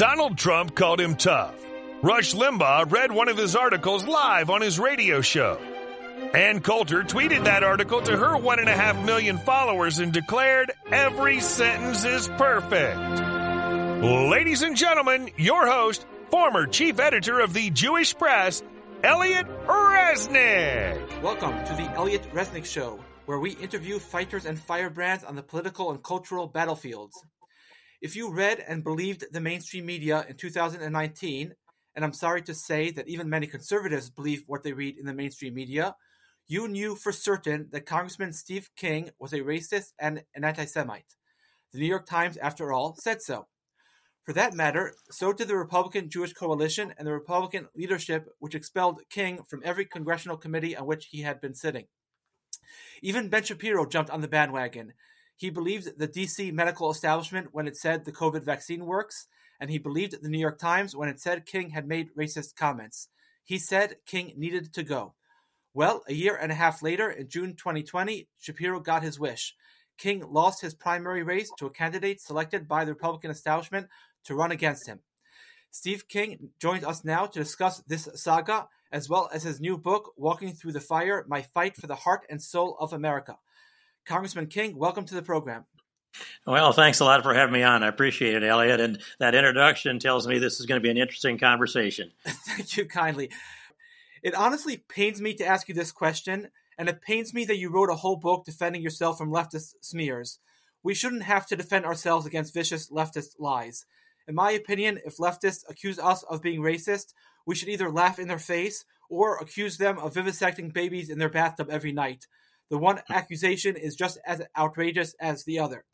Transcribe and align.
Donald 0.00 0.38
Trump 0.38 0.74
called 0.74 0.98
him 0.98 1.14
tough. 1.14 1.54
Rush 2.00 2.32
Limbaugh 2.32 2.90
read 2.90 3.12
one 3.12 3.28
of 3.28 3.36
his 3.36 3.54
articles 3.54 4.06
live 4.06 4.48
on 4.48 4.62
his 4.62 4.78
radio 4.78 5.20
show. 5.20 5.60
Ann 6.32 6.60
Coulter 6.60 7.02
tweeted 7.02 7.44
that 7.44 7.62
article 7.62 8.00
to 8.00 8.16
her 8.16 8.38
one 8.38 8.60
and 8.60 8.68
a 8.70 8.72
half 8.72 8.96
million 9.04 9.36
followers 9.36 9.98
and 9.98 10.10
declared 10.10 10.72
every 10.90 11.40
sentence 11.40 12.06
is 12.06 12.28
perfect. 12.28 12.98
Ladies 14.02 14.62
and 14.62 14.74
gentlemen, 14.74 15.28
your 15.36 15.66
host, 15.66 16.06
former 16.30 16.66
chief 16.66 16.98
editor 16.98 17.38
of 17.38 17.52
the 17.52 17.68
Jewish 17.68 18.16
Press, 18.16 18.62
Elliot 19.04 19.46
Resnick. 19.66 21.20
Welcome 21.20 21.62
to 21.66 21.74
the 21.74 21.90
Elliot 21.94 22.22
Resnick 22.32 22.64
Show, 22.64 23.04
where 23.26 23.38
we 23.38 23.50
interview 23.50 23.98
fighters 23.98 24.46
and 24.46 24.58
firebrands 24.58 25.24
on 25.24 25.36
the 25.36 25.42
political 25.42 25.90
and 25.90 26.02
cultural 26.02 26.46
battlefields. 26.46 27.22
If 28.00 28.16
you 28.16 28.32
read 28.32 28.64
and 28.66 28.82
believed 28.82 29.26
the 29.30 29.40
mainstream 29.40 29.84
media 29.84 30.24
in 30.26 30.36
2019, 30.36 31.54
and 31.94 32.04
I'm 32.04 32.14
sorry 32.14 32.40
to 32.42 32.54
say 32.54 32.90
that 32.92 33.08
even 33.08 33.28
many 33.28 33.46
conservatives 33.46 34.08
believe 34.08 34.42
what 34.46 34.62
they 34.62 34.72
read 34.72 34.96
in 34.98 35.04
the 35.04 35.12
mainstream 35.12 35.54
media, 35.54 35.94
you 36.48 36.66
knew 36.66 36.96
for 36.96 37.12
certain 37.12 37.68
that 37.72 37.84
Congressman 37.84 38.32
Steve 38.32 38.70
King 38.74 39.10
was 39.18 39.34
a 39.34 39.40
racist 39.40 39.92
and 39.98 40.22
an 40.34 40.44
anti 40.44 40.64
Semite. 40.64 41.16
The 41.72 41.78
New 41.78 41.86
York 41.86 42.06
Times, 42.06 42.38
after 42.38 42.72
all, 42.72 42.96
said 42.98 43.20
so. 43.20 43.48
For 44.24 44.32
that 44.32 44.54
matter, 44.54 44.94
so 45.10 45.34
did 45.34 45.48
the 45.48 45.56
Republican 45.56 46.08
Jewish 46.08 46.32
Coalition 46.32 46.94
and 46.96 47.06
the 47.06 47.12
Republican 47.12 47.68
leadership, 47.74 48.28
which 48.38 48.54
expelled 48.54 49.02
King 49.10 49.40
from 49.48 49.60
every 49.62 49.84
congressional 49.84 50.38
committee 50.38 50.74
on 50.74 50.86
which 50.86 51.08
he 51.10 51.20
had 51.20 51.40
been 51.40 51.54
sitting. 51.54 51.86
Even 53.02 53.28
Ben 53.28 53.42
Shapiro 53.42 53.84
jumped 53.84 54.10
on 54.10 54.22
the 54.22 54.28
bandwagon. 54.28 54.94
He 55.40 55.48
believed 55.48 55.98
the 55.98 56.06
DC 56.06 56.52
medical 56.52 56.90
establishment 56.90 57.48
when 57.52 57.66
it 57.66 57.74
said 57.74 58.04
the 58.04 58.12
COVID 58.12 58.42
vaccine 58.42 58.84
works, 58.84 59.26
and 59.58 59.70
he 59.70 59.78
believed 59.78 60.20
the 60.20 60.28
New 60.28 60.38
York 60.38 60.58
Times 60.58 60.94
when 60.94 61.08
it 61.08 61.18
said 61.18 61.46
King 61.46 61.70
had 61.70 61.88
made 61.88 62.14
racist 62.14 62.56
comments. 62.56 63.08
He 63.42 63.56
said 63.56 63.96
King 64.04 64.34
needed 64.36 64.74
to 64.74 64.82
go. 64.82 65.14
Well, 65.72 66.02
a 66.06 66.12
year 66.12 66.36
and 66.36 66.52
a 66.52 66.56
half 66.56 66.82
later, 66.82 67.10
in 67.10 67.30
June 67.30 67.54
2020, 67.56 68.28
Shapiro 68.38 68.80
got 68.80 69.02
his 69.02 69.18
wish. 69.18 69.54
King 69.96 70.22
lost 70.30 70.60
his 70.60 70.74
primary 70.74 71.22
race 71.22 71.50
to 71.56 71.64
a 71.64 71.70
candidate 71.70 72.20
selected 72.20 72.68
by 72.68 72.84
the 72.84 72.92
Republican 72.92 73.30
establishment 73.30 73.88
to 74.24 74.34
run 74.34 74.52
against 74.52 74.86
him. 74.86 75.00
Steve 75.70 76.06
King 76.06 76.50
joins 76.60 76.84
us 76.84 77.02
now 77.02 77.24
to 77.24 77.38
discuss 77.38 77.78
this 77.86 78.10
saga, 78.14 78.68
as 78.92 79.08
well 79.08 79.30
as 79.32 79.44
his 79.44 79.58
new 79.58 79.78
book, 79.78 80.12
Walking 80.18 80.52
Through 80.52 80.72
the 80.72 80.80
Fire 80.80 81.24
My 81.26 81.40
Fight 81.40 81.76
for 81.76 81.86
the 81.86 81.94
Heart 81.94 82.26
and 82.28 82.42
Soul 82.42 82.76
of 82.78 82.92
America. 82.92 83.38
Congressman 84.06 84.46
King, 84.46 84.76
welcome 84.76 85.04
to 85.04 85.14
the 85.14 85.22
program. 85.22 85.64
Well, 86.46 86.72
thanks 86.72 87.00
a 87.00 87.04
lot 87.04 87.22
for 87.22 87.34
having 87.34 87.52
me 87.52 87.62
on. 87.62 87.82
I 87.82 87.88
appreciate 87.88 88.34
it, 88.34 88.42
Elliot. 88.42 88.80
And 88.80 89.00
that 89.18 89.34
introduction 89.34 89.98
tells 89.98 90.26
me 90.26 90.38
this 90.38 90.58
is 90.58 90.66
going 90.66 90.80
to 90.80 90.82
be 90.82 90.90
an 90.90 90.96
interesting 90.96 91.38
conversation. 91.38 92.10
Thank 92.26 92.76
you 92.76 92.86
kindly. 92.86 93.30
It 94.22 94.34
honestly 94.34 94.76
pains 94.76 95.20
me 95.20 95.34
to 95.34 95.46
ask 95.46 95.68
you 95.68 95.74
this 95.74 95.92
question, 95.92 96.48
and 96.76 96.88
it 96.88 97.00
pains 97.00 97.32
me 97.32 97.44
that 97.46 97.58
you 97.58 97.70
wrote 97.70 97.90
a 97.90 97.96
whole 97.96 98.16
book 98.16 98.44
defending 98.44 98.82
yourself 98.82 99.18
from 99.18 99.30
leftist 99.30 99.74
smears. 99.80 100.38
We 100.82 100.94
shouldn't 100.94 101.22
have 101.22 101.46
to 101.46 101.56
defend 101.56 101.84
ourselves 101.84 102.26
against 102.26 102.54
vicious 102.54 102.90
leftist 102.90 103.38
lies. 103.38 103.86
In 104.26 104.34
my 104.34 104.50
opinion, 104.50 105.00
if 105.04 105.16
leftists 105.16 105.64
accuse 105.68 105.98
us 105.98 106.22
of 106.24 106.42
being 106.42 106.60
racist, 106.60 107.14
we 107.46 107.54
should 107.54 107.68
either 107.68 107.90
laugh 107.90 108.18
in 108.18 108.28
their 108.28 108.38
face 108.38 108.84
or 109.08 109.36
accuse 109.36 109.76
them 109.76 109.98
of 109.98 110.14
vivisecting 110.14 110.72
babies 110.72 111.10
in 111.10 111.18
their 111.18 111.28
bathtub 111.28 111.68
every 111.70 111.92
night. 111.92 112.26
The 112.70 112.78
one 112.78 113.00
accusation 113.10 113.76
is 113.76 113.96
just 113.96 114.18
as 114.24 114.42
outrageous 114.56 115.14
as 115.20 115.44
the 115.44 115.58
other. 115.58 115.84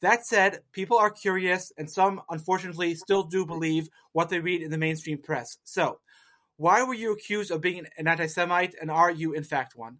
That 0.00 0.26
said, 0.26 0.60
people 0.72 0.98
are 0.98 1.10
curious, 1.10 1.72
and 1.78 1.88
some, 1.88 2.22
unfortunately, 2.28 2.96
still 2.96 3.22
do 3.22 3.46
believe 3.46 3.88
what 4.12 4.30
they 4.30 4.40
read 4.40 4.62
in 4.62 4.72
the 4.72 4.78
mainstream 4.78 5.18
press. 5.18 5.58
So, 5.62 6.00
why 6.56 6.82
were 6.82 6.94
you 6.94 7.12
accused 7.12 7.50
of 7.50 7.60
being 7.60 7.86
an 7.96 8.08
anti 8.08 8.26
Semite, 8.26 8.74
and 8.80 8.90
are 8.90 9.10
you, 9.10 9.32
in 9.32 9.44
fact, 9.44 9.76
one? 9.76 9.98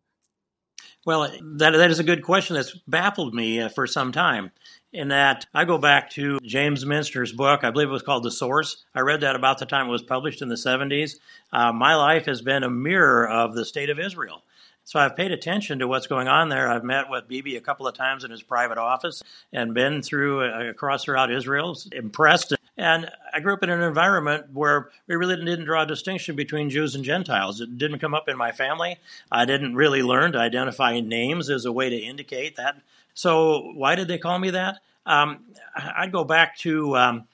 Well, 1.05 1.29
that, 1.57 1.71
that 1.71 1.91
is 1.91 1.99
a 1.99 2.05
good 2.05 2.23
question 2.23 2.55
that's 2.55 2.77
baffled 2.87 3.35
me 3.35 3.61
uh, 3.61 3.69
for 3.69 3.87
some 3.87 4.13
time. 4.13 4.51
In 4.93 5.09
that, 5.09 5.47
I 5.55 5.65
go 5.65 5.79
back 5.79 6.11
to 6.11 6.39
James 6.41 6.85
Michener's 6.85 7.33
book, 7.33 7.65
I 7.65 7.71
believe 7.71 7.89
it 7.89 7.93
was 7.93 8.03
called 8.03 8.23
The 8.23 8.31
Source. 8.31 8.85
I 8.95 9.01
read 9.01 9.23
that 9.23 9.35
about 9.35 9.59
the 9.59 9.67
time 9.67 9.87
it 9.87 9.93
was 9.93 10.03
published 10.03 10.43
in 10.43 10.49
the 10.49 10.55
70s. 10.55 11.15
Uh, 11.53 11.73
my 11.73 11.95
life 11.97 12.27
has 12.27 12.43
been 12.43 12.63
a 12.63 12.71
mirror 12.71 13.29
of 13.29 13.55
the 13.55 13.65
state 13.65 13.91
of 13.91 13.99
Israel. 13.99 14.43
So 14.85 14.99
I've 14.99 15.17
paid 15.17 15.31
attention 15.31 15.79
to 15.79 15.89
what's 15.89 16.07
going 16.07 16.29
on 16.29 16.49
there. 16.49 16.69
I've 16.69 16.85
met 16.85 17.09
with 17.09 17.29
Bibi 17.29 17.57
a 17.57 17.61
couple 17.61 17.87
of 17.87 17.95
times 17.95 18.25
in 18.25 18.31
his 18.31 18.43
private 18.43 18.79
office 18.79 19.23
and 19.53 19.75
been 19.75 20.03
through 20.03 20.43
uh, 20.43 20.71
across 20.71 21.05
throughout 21.05 21.33
Israel, 21.33 21.79
impressed. 21.93 22.53
And 22.77 23.09
I 23.33 23.41
grew 23.41 23.55
up 23.55 23.63
in 23.63 23.71
an 23.71 23.83
environment 23.83 24.47
where 24.53 24.91
we 25.07 25.15
really 25.15 25.37
didn't 25.37 25.67
draw 25.67 25.83
a 25.83 25.87
distinction 25.87 26.35
between 26.35 26.69
Jews 26.69 26.95
and 26.95 27.05
Gentiles. 27.05 27.61
It 27.61 27.79
didn't 27.79 28.01
come 28.01 28.13
up 28.13 28.29
in 28.29 28.37
my 28.37 28.51
family. 28.51 28.99
I 29.31 29.45
didn't 29.45 29.77
really 29.77 30.03
learn 30.03 30.33
to 30.33 30.39
identify 30.39 30.99
names 31.01 31.49
as 31.49 31.65
a 31.65 31.73
way 31.73 31.89
to 31.89 31.97
indicate 31.97 32.57
that. 32.57 32.81
So 33.15 33.73
why 33.75 33.95
did 33.95 34.09
they 34.09 34.19
call 34.19 34.39
me 34.39 34.51
that? 34.51 34.79
Um, 35.07 35.45
I'd 35.77 36.13
go 36.13 36.25
back 36.25 36.57
to 36.59 36.97
um, 36.97 37.25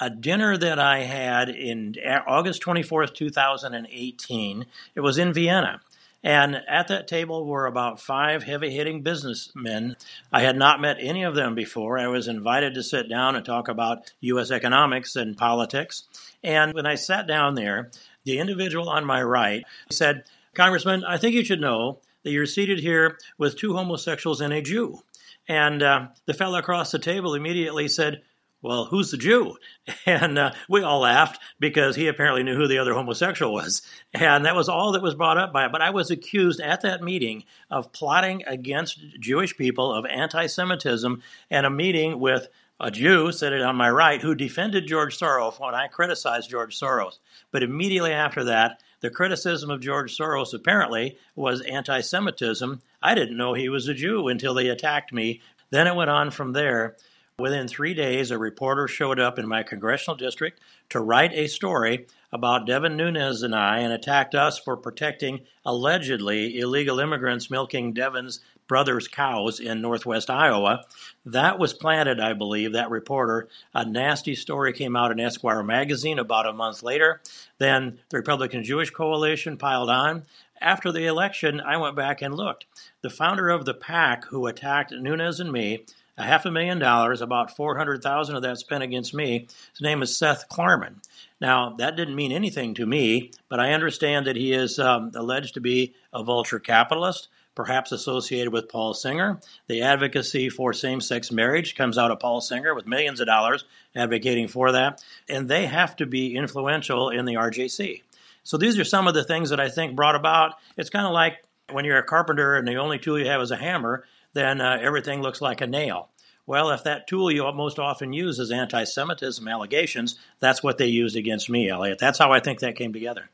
a 0.00 0.10
dinner 0.10 0.56
that 0.56 0.78
I 0.78 1.00
had 1.00 1.48
in 1.48 1.96
August 2.26 2.62
24th, 2.62 3.14
2018. 3.14 4.66
It 4.94 5.00
was 5.00 5.18
in 5.18 5.32
Vienna. 5.32 5.80
And 6.24 6.56
at 6.66 6.88
that 6.88 7.06
table 7.06 7.44
were 7.44 7.66
about 7.66 8.00
five 8.00 8.42
heavy 8.44 8.70
hitting 8.70 9.02
businessmen. 9.02 9.94
I 10.32 10.40
had 10.40 10.56
not 10.56 10.80
met 10.80 10.96
any 10.98 11.22
of 11.22 11.34
them 11.34 11.54
before. 11.54 11.98
I 11.98 12.08
was 12.08 12.28
invited 12.28 12.72
to 12.74 12.82
sit 12.82 13.10
down 13.10 13.36
and 13.36 13.44
talk 13.44 13.68
about 13.68 14.10
U.S. 14.22 14.50
economics 14.50 15.16
and 15.16 15.36
politics. 15.36 16.04
And 16.42 16.72
when 16.72 16.86
I 16.86 16.94
sat 16.94 17.26
down 17.26 17.56
there, 17.56 17.90
the 18.24 18.38
individual 18.38 18.88
on 18.88 19.04
my 19.04 19.22
right 19.22 19.64
said, 19.90 20.24
Congressman, 20.54 21.04
I 21.04 21.18
think 21.18 21.34
you 21.34 21.44
should 21.44 21.60
know 21.60 21.98
that 22.22 22.30
you're 22.30 22.46
seated 22.46 22.80
here 22.80 23.18
with 23.36 23.58
two 23.58 23.76
homosexuals 23.76 24.40
and 24.40 24.54
a 24.54 24.62
Jew. 24.62 25.00
And 25.46 25.82
uh, 25.82 26.06
the 26.24 26.32
fellow 26.32 26.58
across 26.58 26.90
the 26.90 26.98
table 26.98 27.34
immediately 27.34 27.86
said, 27.86 28.22
well, 28.64 28.86
who's 28.86 29.10
the 29.10 29.18
Jew? 29.18 29.56
And 30.06 30.38
uh, 30.38 30.52
we 30.68 30.82
all 30.82 31.00
laughed 31.00 31.38
because 31.60 31.94
he 31.94 32.08
apparently 32.08 32.42
knew 32.42 32.56
who 32.56 32.66
the 32.66 32.78
other 32.78 32.94
homosexual 32.94 33.52
was. 33.52 33.82
And 34.14 34.46
that 34.46 34.56
was 34.56 34.70
all 34.70 34.92
that 34.92 35.02
was 35.02 35.14
brought 35.14 35.36
up 35.36 35.52
by 35.52 35.66
it. 35.66 35.72
But 35.72 35.82
I 35.82 35.90
was 35.90 36.10
accused 36.10 36.60
at 36.60 36.80
that 36.80 37.02
meeting 37.02 37.44
of 37.70 37.92
plotting 37.92 38.44
against 38.46 38.98
Jewish 39.20 39.54
people, 39.56 39.92
of 39.92 40.06
anti 40.06 40.46
Semitism, 40.46 41.22
and 41.50 41.66
a 41.66 41.70
meeting 41.70 42.18
with 42.18 42.48
a 42.80 42.90
Jew 42.90 43.30
sitting 43.32 43.60
on 43.60 43.76
my 43.76 43.90
right 43.90 44.20
who 44.20 44.34
defended 44.34 44.86
George 44.86 45.18
Soros 45.18 45.60
when 45.60 45.74
I 45.74 45.86
criticized 45.88 46.50
George 46.50 46.78
Soros. 46.78 47.18
But 47.52 47.62
immediately 47.62 48.12
after 48.12 48.44
that, 48.44 48.80
the 49.00 49.10
criticism 49.10 49.70
of 49.70 49.82
George 49.82 50.16
Soros 50.16 50.54
apparently 50.54 51.18
was 51.36 51.60
anti 51.60 52.00
Semitism. 52.00 52.80
I 53.02 53.14
didn't 53.14 53.36
know 53.36 53.52
he 53.52 53.68
was 53.68 53.88
a 53.88 53.94
Jew 53.94 54.28
until 54.28 54.54
they 54.54 54.68
attacked 54.68 55.12
me. 55.12 55.42
Then 55.68 55.86
it 55.86 55.94
went 55.94 56.10
on 56.10 56.30
from 56.30 56.52
there. 56.52 56.96
Within 57.40 57.66
three 57.66 57.94
days, 57.94 58.30
a 58.30 58.38
reporter 58.38 58.86
showed 58.86 59.18
up 59.18 59.40
in 59.40 59.48
my 59.48 59.64
congressional 59.64 60.16
district 60.16 60.60
to 60.90 61.00
write 61.00 61.32
a 61.32 61.48
story 61.48 62.06
about 62.32 62.64
Devin 62.64 62.96
Nunes 62.96 63.42
and 63.42 63.52
I 63.52 63.80
and 63.80 63.92
attacked 63.92 64.36
us 64.36 64.56
for 64.56 64.76
protecting 64.76 65.40
allegedly 65.66 66.56
illegal 66.60 67.00
immigrants 67.00 67.50
milking 67.50 67.92
Devin's 67.92 68.38
brother's 68.68 69.08
cows 69.08 69.58
in 69.58 69.80
northwest 69.80 70.30
Iowa. 70.30 70.84
That 71.26 71.58
was 71.58 71.74
planted, 71.74 72.20
I 72.20 72.34
believe, 72.34 72.72
that 72.72 72.88
reporter. 72.88 73.48
A 73.74 73.84
nasty 73.84 74.36
story 74.36 74.72
came 74.72 74.94
out 74.94 75.10
in 75.10 75.18
Esquire 75.18 75.64
magazine 75.64 76.20
about 76.20 76.46
a 76.46 76.52
month 76.52 76.84
later. 76.84 77.20
Then 77.58 77.98
the 78.10 78.18
Republican 78.18 78.62
Jewish 78.62 78.90
Coalition 78.90 79.56
piled 79.56 79.90
on. 79.90 80.22
After 80.60 80.92
the 80.92 81.06
election, 81.06 81.60
I 81.60 81.78
went 81.78 81.96
back 81.96 82.22
and 82.22 82.32
looked. 82.32 82.66
The 83.02 83.10
founder 83.10 83.48
of 83.48 83.64
the 83.64 83.74
PAC 83.74 84.26
who 84.26 84.46
attacked 84.46 84.92
Nunes 84.92 85.40
and 85.40 85.50
me 85.50 85.84
a 86.16 86.22
half 86.22 86.44
a 86.44 86.50
million 86.50 86.78
dollars, 86.78 87.20
about 87.20 87.56
400,000 87.56 88.36
of 88.36 88.42
that 88.42 88.58
spent 88.58 88.84
against 88.84 89.14
me. 89.14 89.48
His 89.72 89.80
name 89.80 90.02
is 90.02 90.16
Seth 90.16 90.48
Klarman. 90.48 90.96
Now, 91.40 91.74
that 91.78 91.96
didn't 91.96 92.14
mean 92.14 92.32
anything 92.32 92.74
to 92.74 92.86
me, 92.86 93.32
but 93.48 93.60
I 93.60 93.72
understand 93.72 94.26
that 94.26 94.36
he 94.36 94.52
is 94.52 94.78
um, 94.78 95.10
alleged 95.14 95.54
to 95.54 95.60
be 95.60 95.94
a 96.12 96.22
vulture 96.22 96.60
capitalist, 96.60 97.28
perhaps 97.54 97.92
associated 97.92 98.52
with 98.52 98.68
Paul 98.68 98.94
Singer. 98.94 99.40
The 99.66 99.82
advocacy 99.82 100.48
for 100.48 100.72
same 100.72 101.00
sex 101.00 101.30
marriage 101.30 101.74
comes 101.74 101.98
out 101.98 102.10
of 102.10 102.20
Paul 102.20 102.40
Singer 102.40 102.74
with 102.74 102.86
millions 102.86 103.20
of 103.20 103.26
dollars 103.26 103.64
advocating 103.94 104.48
for 104.48 104.72
that, 104.72 105.02
and 105.28 105.48
they 105.48 105.66
have 105.66 105.96
to 105.96 106.06
be 106.06 106.36
influential 106.36 107.10
in 107.10 107.24
the 107.24 107.34
RJC. 107.34 108.02
So 108.44 108.56
these 108.56 108.78
are 108.78 108.84
some 108.84 109.08
of 109.08 109.14
the 109.14 109.24
things 109.24 109.50
that 109.50 109.60
I 109.60 109.68
think 109.68 109.96
brought 109.96 110.16
about. 110.16 110.54
It's 110.76 110.90
kind 110.90 111.06
of 111.06 111.12
like 111.12 111.44
when 111.70 111.84
you're 111.84 111.98
a 111.98 112.02
carpenter 112.02 112.56
and 112.56 112.68
the 112.68 112.76
only 112.76 112.98
tool 112.98 113.18
you 113.18 113.26
have 113.26 113.40
is 113.40 113.50
a 113.50 113.56
hammer, 113.56 114.04
then 114.34 114.60
uh, 114.60 114.78
everything 114.80 115.22
looks 115.22 115.40
like 115.40 115.60
a 115.60 115.66
nail. 115.66 116.10
Well, 116.46 116.70
if 116.70 116.84
that 116.84 117.06
tool 117.06 117.30
you 117.30 117.50
most 117.52 117.78
often 117.78 118.12
use 118.12 118.38
is 118.38 118.50
anti 118.50 118.84
Semitism 118.84 119.48
allegations, 119.48 120.18
that's 120.40 120.62
what 120.62 120.76
they 120.76 120.86
used 120.86 121.16
against 121.16 121.48
me, 121.48 121.70
Elliot. 121.70 121.98
That's 121.98 122.18
how 122.18 122.32
I 122.32 122.40
think 122.40 122.60
that 122.60 122.76
came 122.76 122.92
together. 122.92 123.30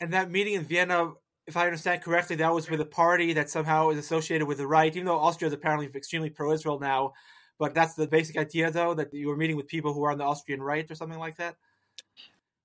And 0.00 0.12
that 0.14 0.30
meeting 0.30 0.54
in 0.54 0.64
Vienna, 0.64 1.12
if 1.46 1.56
I 1.56 1.66
understand 1.66 2.02
correctly, 2.02 2.36
that 2.36 2.54
was 2.54 2.70
with 2.70 2.80
a 2.80 2.86
party 2.86 3.34
that 3.34 3.50
somehow 3.50 3.90
is 3.90 3.98
associated 3.98 4.46
with 4.46 4.58
the 4.58 4.66
right, 4.66 4.94
even 4.94 5.04
though 5.04 5.18
Austria 5.18 5.48
is 5.48 5.52
apparently 5.52 5.90
extremely 5.94 6.30
pro 6.30 6.52
Israel 6.52 6.80
now. 6.80 7.12
But 7.58 7.74
that's 7.74 7.94
the 7.94 8.06
basic 8.06 8.36
idea, 8.36 8.70
though, 8.70 8.94
that 8.94 9.12
you 9.12 9.28
were 9.28 9.36
meeting 9.36 9.56
with 9.56 9.68
people 9.68 9.92
who 9.92 10.02
are 10.04 10.10
on 10.10 10.18
the 10.18 10.24
Austrian 10.24 10.62
right 10.62 10.90
or 10.90 10.94
something 10.94 11.18
like 11.18 11.36
that? 11.36 11.56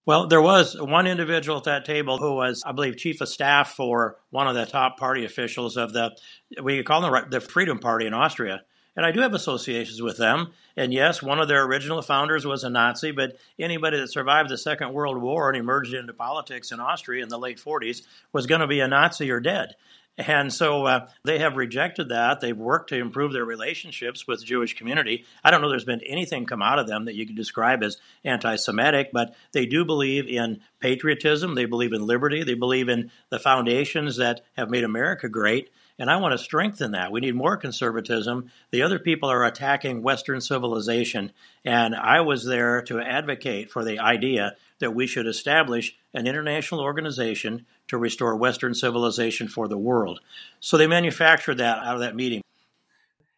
Well, 0.05 0.27
there 0.27 0.41
was 0.41 0.75
one 0.79 1.07
individual 1.07 1.57
at 1.57 1.65
that 1.65 1.85
table 1.85 2.17
who 2.17 2.33
was, 2.33 2.63
I 2.65 2.71
believe, 2.71 2.97
chief 2.97 3.21
of 3.21 3.29
staff 3.29 3.73
for 3.73 4.17
one 4.31 4.47
of 4.47 4.55
the 4.55 4.65
top 4.65 4.97
party 4.97 5.25
officials 5.25 5.77
of 5.77 5.93
the, 5.93 6.15
we 6.63 6.81
call 6.83 7.01
them 7.01 7.29
the 7.29 7.39
Freedom 7.41 7.79
Party 7.79 8.07
in 8.07 8.13
Austria. 8.13 8.61
And 8.95 9.05
I 9.05 9.11
do 9.11 9.21
have 9.21 9.33
associations 9.33 10.01
with 10.01 10.17
them. 10.17 10.51
And 10.75 10.93
yes, 10.93 11.21
one 11.21 11.39
of 11.39 11.47
their 11.47 11.63
original 11.63 12.01
founders 12.01 12.45
was 12.45 12.63
a 12.63 12.69
Nazi, 12.69 13.11
but 13.11 13.37
anybody 13.59 13.97
that 13.97 14.11
survived 14.11 14.49
the 14.49 14.57
Second 14.57 14.93
World 14.93 15.21
War 15.21 15.49
and 15.49 15.57
emerged 15.57 15.93
into 15.93 16.13
politics 16.13 16.71
in 16.71 16.79
Austria 16.79 17.23
in 17.23 17.29
the 17.29 17.37
late 17.37 17.59
40s 17.59 18.01
was 18.33 18.47
going 18.47 18.61
to 18.61 18.67
be 18.67 18.79
a 18.79 18.87
Nazi 18.87 19.31
or 19.31 19.39
dead. 19.39 19.75
And 20.19 20.51
so 20.51 20.86
uh, 20.86 21.07
they 21.24 21.39
have 21.39 21.56
rejected 21.56 22.10
that. 22.10 22.42
They've 22.42 22.57
worked 22.57 22.89
to 22.89 22.98
improve 22.98 23.31
their 23.31 23.45
relationships 23.45 24.27
with 24.27 24.42
the 24.42 24.45
Jewish 24.45 24.75
community. 24.75 25.24
I 25.45 25.50
don't 25.50 25.62
know 25.62 25.69
there's 25.69 25.86
been 25.86 26.04
anything 26.06 26.45
come 26.45 26.62
out 26.62 26.77
of 26.77 26.88
them 26.88 27.06
that 27.06 27.16
you 27.16 27.25
could 27.25 27.38
describe 27.38 27.83
as 27.83 27.95
anti 28.25 28.57
Semitic, 28.57 29.12
but 29.13 29.33
they 29.54 29.66
do 29.66 29.86
believe 29.86 30.27
in 30.27 30.60
patriotism. 30.81 31.56
They 31.56 31.63
believe 31.63 31.94
in 31.94 32.06
liberty. 32.06 32.44
They 32.44 32.54
believe 32.54 32.89
in 32.89 33.12
the 33.30 33.39
foundations 33.39 34.18
that 34.18 34.42
have 34.57 34.69
made 34.69 34.83
America 34.83 35.30
great. 35.30 35.69
And 35.98 36.10
I 36.10 36.18
want 36.18 36.33
to 36.33 36.38
strengthen 36.38 36.92
that. 36.92 37.13
We 37.13 37.21
need 37.21 37.36
more 37.36 37.56
conservatism. 37.56 38.51
The 38.71 38.81
other 38.81 39.00
people 39.00 39.30
are 39.30 39.45
attacking 39.45 40.01
Western 40.01 40.42
civilization. 40.42 41.31
And 41.63 41.95
I 41.95 42.21
was 42.21 42.44
there 42.44 42.81
to 42.83 43.00
advocate 43.00 43.71
for 43.71 43.86
the 43.86 44.00
idea 44.00 44.56
that 44.80 44.95
we 44.95 45.07
should 45.07 45.27
establish 45.27 45.95
an 46.13 46.27
international 46.27 46.81
organization 46.81 47.66
to 47.89 47.97
restore 47.97 48.36
Western 48.36 48.74
civilization 48.74 49.47
for 49.47 49.68
the 49.68 49.77
world. 49.77 50.21
So 50.59 50.77
they 50.77 50.88
manufactured 50.88 51.56
that 51.56 51.80
out 51.80 51.95
of 51.95 52.00
that 52.01 52.15
meeting. 52.15 52.41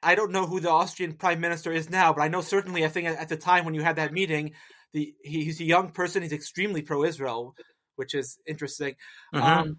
I 0.04 0.16
don't 0.16 0.32
know 0.32 0.46
who 0.46 0.60
the 0.60 0.70
Austrian 0.70 1.14
prime 1.14 1.40
minister 1.40 1.72
is 1.72 1.90
now, 1.90 2.14
but 2.14 2.22
I 2.22 2.28
know 2.28 2.42
certainly, 2.42 2.86
I 2.86 2.88
think 2.88 3.08
at 3.08 3.30
the 3.30 3.38
time 3.38 3.66
when 3.66 3.74
you 3.74 3.82
had 3.82 3.98
that 3.98 4.14
meeting, 4.14 4.54
the 4.94 5.14
he's 5.24 5.60
a 5.60 5.66
young 5.66 5.90
person. 5.90 6.24
He's 6.24 6.34
extremely 6.34 6.82
pro-Israel, 6.82 7.56
which 7.96 8.14
is 8.14 8.38
interesting. 8.48 8.96
Mm-hmm. 9.34 9.46
Um, 9.46 9.78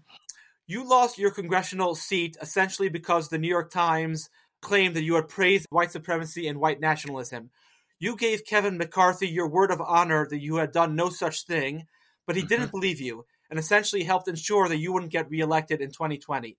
you 0.65 0.87
lost 0.87 1.17
your 1.17 1.31
congressional 1.31 1.93
seat 1.93 2.37
essentially 2.41 2.89
because 2.89 3.27
the 3.27 3.37
New 3.37 3.49
York 3.49 3.69
Times 3.69 4.29
claimed 4.61 4.95
that 4.95 5.03
you 5.03 5.15
had 5.15 5.27
praised 5.27 5.67
white 5.69 5.91
supremacy 5.91 6.47
and 6.47 6.59
white 6.59 6.79
nationalism. 6.79 7.51
You 7.99 8.15
gave 8.15 8.45
Kevin 8.45 8.77
McCarthy 8.77 9.27
your 9.27 9.49
word 9.49 9.71
of 9.71 9.81
honor 9.81 10.25
that 10.29 10.41
you 10.41 10.55
had 10.55 10.71
done 10.71 10.95
no 10.95 11.09
such 11.09 11.45
thing, 11.45 11.85
but 12.25 12.35
he 12.35 12.41
mm-hmm. 12.41 12.47
didn't 12.47 12.71
believe 12.71 13.01
you 13.01 13.25
and 13.53 13.59
essentially 13.59 14.03
helped 14.03 14.27
ensure 14.27 14.67
that 14.67 14.79
you 14.79 14.91
wouldn't 14.91 15.11
get 15.11 15.29
reelected 15.29 15.79
in 15.79 15.91
2020. 15.91 16.57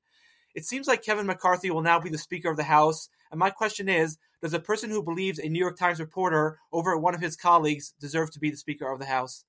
It 0.54 0.64
seems 0.64 0.86
like 0.86 1.02
Kevin 1.02 1.26
McCarthy 1.26 1.68
will 1.68 1.82
now 1.82 1.98
be 1.98 2.08
the 2.08 2.16
Speaker 2.16 2.52
of 2.52 2.56
the 2.56 2.62
House, 2.62 3.08
and 3.32 3.38
my 3.40 3.50
question 3.50 3.88
is 3.88 4.16
Does 4.40 4.54
a 4.54 4.60
person 4.60 4.90
who 4.90 5.02
believes 5.02 5.40
a 5.40 5.48
New 5.48 5.58
York 5.58 5.76
Times 5.76 5.98
reporter 5.98 6.60
over 6.72 6.94
at 6.94 7.02
one 7.02 7.12
of 7.12 7.20
his 7.20 7.34
colleagues 7.34 7.94
deserve 7.98 8.30
to 8.30 8.38
be 8.38 8.48
the 8.48 8.56
Speaker 8.56 8.88
of 8.92 9.00
the 9.00 9.06
House? 9.06 9.44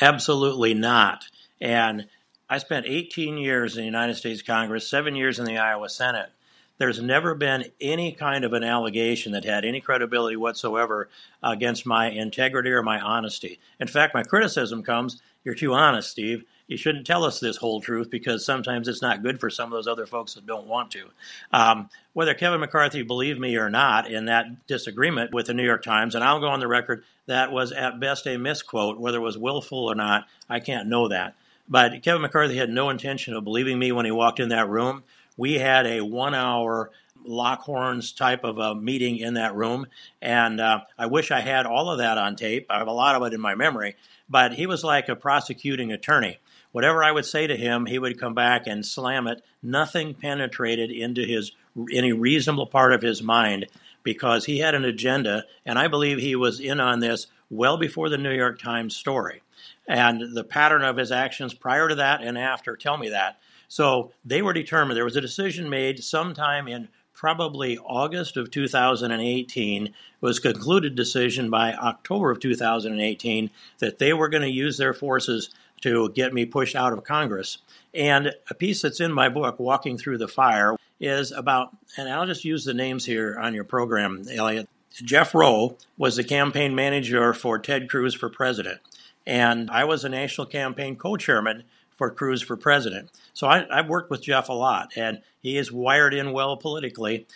Absolutely 0.00 0.72
not. 0.72 1.26
And 1.60 2.06
I 2.48 2.56
spent 2.56 2.86
18 2.86 3.36
years 3.36 3.76
in 3.76 3.82
the 3.82 3.84
United 3.86 4.14
States 4.14 4.40
Congress, 4.40 4.88
seven 4.88 5.14
years 5.14 5.38
in 5.38 5.44
the 5.44 5.58
Iowa 5.58 5.90
Senate. 5.90 6.30
There's 6.78 7.02
never 7.02 7.34
been 7.34 7.66
any 7.78 8.12
kind 8.12 8.42
of 8.42 8.54
an 8.54 8.64
allegation 8.64 9.32
that 9.32 9.44
had 9.44 9.66
any 9.66 9.82
credibility 9.82 10.36
whatsoever 10.36 11.10
against 11.42 11.84
my 11.84 12.08
integrity 12.08 12.70
or 12.70 12.82
my 12.82 12.98
honesty. 12.98 13.60
In 13.78 13.86
fact, 13.86 14.14
my 14.14 14.22
criticism 14.22 14.82
comes 14.82 15.20
you're 15.44 15.54
too 15.54 15.72
honest, 15.72 16.10
Steve. 16.10 16.44
You 16.70 16.76
shouldn't 16.76 17.04
tell 17.04 17.24
us 17.24 17.40
this 17.40 17.56
whole 17.56 17.80
truth 17.80 18.10
because 18.10 18.44
sometimes 18.44 18.86
it's 18.86 19.02
not 19.02 19.24
good 19.24 19.40
for 19.40 19.50
some 19.50 19.72
of 19.72 19.72
those 19.72 19.88
other 19.88 20.06
folks 20.06 20.34
that 20.34 20.46
don't 20.46 20.68
want 20.68 20.92
to. 20.92 21.10
Um, 21.52 21.90
whether 22.12 22.32
Kevin 22.32 22.60
McCarthy 22.60 23.02
believed 23.02 23.40
me 23.40 23.56
or 23.56 23.68
not 23.68 24.08
in 24.08 24.26
that 24.26 24.68
disagreement 24.68 25.34
with 25.34 25.46
the 25.46 25.54
New 25.54 25.64
York 25.64 25.82
Times, 25.82 26.14
and 26.14 26.22
I'll 26.22 26.38
go 26.38 26.46
on 26.46 26.60
the 26.60 26.68
record, 26.68 27.02
that 27.26 27.50
was 27.50 27.72
at 27.72 27.98
best 27.98 28.28
a 28.28 28.36
misquote. 28.36 29.00
Whether 29.00 29.18
it 29.18 29.22
was 29.22 29.36
willful 29.36 29.78
or 29.78 29.96
not, 29.96 30.28
I 30.48 30.60
can't 30.60 30.88
know 30.88 31.08
that. 31.08 31.34
But 31.68 32.04
Kevin 32.04 32.22
McCarthy 32.22 32.56
had 32.56 32.70
no 32.70 32.88
intention 32.88 33.34
of 33.34 33.42
believing 33.42 33.76
me 33.76 33.90
when 33.90 34.06
he 34.06 34.12
walked 34.12 34.38
in 34.38 34.50
that 34.50 34.68
room. 34.68 35.02
We 35.36 35.54
had 35.54 35.86
a 35.86 36.02
one 36.02 36.36
hour 36.36 36.92
Lockhorns 37.26 38.16
type 38.16 38.44
of 38.44 38.58
a 38.58 38.76
meeting 38.76 39.18
in 39.18 39.34
that 39.34 39.56
room. 39.56 39.88
And 40.22 40.60
uh, 40.60 40.82
I 40.96 41.06
wish 41.06 41.32
I 41.32 41.40
had 41.40 41.66
all 41.66 41.90
of 41.90 41.98
that 41.98 42.16
on 42.16 42.36
tape. 42.36 42.66
I 42.70 42.78
have 42.78 42.86
a 42.86 42.92
lot 42.92 43.16
of 43.16 43.22
it 43.24 43.34
in 43.34 43.40
my 43.40 43.56
memory. 43.56 43.96
But 44.28 44.52
he 44.52 44.66
was 44.68 44.84
like 44.84 45.08
a 45.08 45.16
prosecuting 45.16 45.90
attorney. 45.90 46.38
Whatever 46.72 47.02
I 47.02 47.12
would 47.12 47.26
say 47.26 47.46
to 47.46 47.56
him, 47.56 47.86
he 47.86 47.98
would 47.98 48.20
come 48.20 48.34
back 48.34 48.66
and 48.66 48.86
slam 48.86 49.26
it. 49.26 49.42
Nothing 49.62 50.14
penetrated 50.14 50.90
into 50.90 51.22
his 51.22 51.52
any 51.92 52.12
reasonable 52.12 52.66
part 52.66 52.92
of 52.92 53.02
his 53.02 53.22
mind 53.22 53.66
because 54.02 54.44
he 54.44 54.58
had 54.58 54.74
an 54.74 54.84
agenda, 54.84 55.44
and 55.66 55.78
I 55.78 55.88
believe 55.88 56.18
he 56.18 56.36
was 56.36 56.60
in 56.60 56.80
on 56.80 57.00
this 57.00 57.26
well 57.50 57.76
before 57.76 58.08
the 58.08 58.18
New 58.18 58.32
York 58.32 58.60
Times 58.60 58.96
story 58.96 59.42
and 59.86 60.34
the 60.34 60.44
pattern 60.44 60.84
of 60.84 60.96
his 60.96 61.10
actions 61.10 61.52
prior 61.52 61.88
to 61.88 61.96
that 61.96 62.22
and 62.22 62.38
after 62.38 62.76
tell 62.76 62.96
me 62.96 63.10
that. 63.10 63.38
So 63.68 64.12
they 64.24 64.42
were 64.42 64.52
determined. 64.52 64.96
There 64.96 65.04
was 65.04 65.16
a 65.16 65.20
decision 65.20 65.68
made 65.68 66.02
sometime 66.02 66.68
in 66.68 66.88
probably 67.12 67.76
August 67.78 68.36
of 68.36 68.50
2018. 68.50 69.86
It 69.86 69.92
was 70.20 70.38
concluded 70.38 70.94
decision 70.94 71.50
by 71.50 71.74
October 71.74 72.30
of 72.30 72.40
2018 72.40 73.50
that 73.78 73.98
they 73.98 74.12
were 74.12 74.28
going 74.28 74.42
to 74.42 74.48
use 74.48 74.78
their 74.78 74.94
forces 74.94 75.50
to 75.82 76.10
get 76.10 76.34
me 76.34 76.46
pushed 76.46 76.76
out 76.76 76.92
of 76.92 77.04
Congress. 77.04 77.58
And 77.94 78.32
a 78.48 78.54
piece 78.54 78.82
that's 78.82 79.00
in 79.00 79.12
my 79.12 79.28
book, 79.28 79.58
Walking 79.58 79.98
Through 79.98 80.18
the 80.18 80.28
Fire, 80.28 80.76
is 81.00 81.32
about, 81.32 81.70
and 81.96 82.08
I'll 82.08 82.26
just 82.26 82.44
use 82.44 82.64
the 82.64 82.74
names 82.74 83.04
here 83.04 83.38
on 83.40 83.54
your 83.54 83.64
program, 83.64 84.24
Elliot. 84.32 84.68
Jeff 84.92 85.34
Roe 85.34 85.76
was 85.96 86.16
the 86.16 86.24
campaign 86.24 86.74
manager 86.74 87.32
for 87.32 87.58
Ted 87.58 87.88
Cruz 87.88 88.14
for 88.14 88.28
president. 88.28 88.80
And 89.26 89.70
I 89.70 89.84
was 89.84 90.04
a 90.04 90.08
national 90.08 90.46
campaign 90.46 90.96
co 90.96 91.16
chairman 91.16 91.64
for 91.96 92.10
Cruz 92.10 92.42
for 92.42 92.56
president. 92.56 93.10
So 93.34 93.46
I, 93.46 93.66
have 93.70 93.88
worked 93.88 94.10
with 94.10 94.22
Jeff 94.22 94.48
a 94.48 94.54
lot, 94.54 94.92
and 94.96 95.20
he 95.40 95.56
is 95.56 95.70
wired 95.70 96.14
in 96.14 96.32
well 96.32 96.56
politically. 96.56 97.26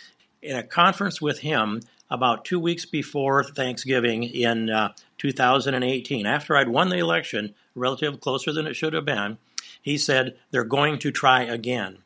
In 0.43 0.57
a 0.57 0.63
conference 0.63 1.21
with 1.21 1.41
him 1.41 1.81
about 2.11 2.45
two 2.45 2.61
weeks 2.61 2.85
before 2.85 3.45
Thanksgiving 3.45 4.25
in 4.25 4.71
uh, 4.71 4.93
2018, 5.25 6.27
after 6.27 6.57
I'd 6.57 6.69
won 6.69 6.91
the 6.91 6.99
election, 6.99 7.55
relative 7.75 8.21
closer 8.21 8.53
than 8.53 8.67
it 8.67 8.75
should 8.75 8.93
have 8.93 9.05
been, 9.05 9.39
he 9.81 9.99
said 9.99 10.37
they're 10.51 10.65
going 10.65 10.99
to 11.01 11.11
try 11.11 11.43
again. 11.43 11.99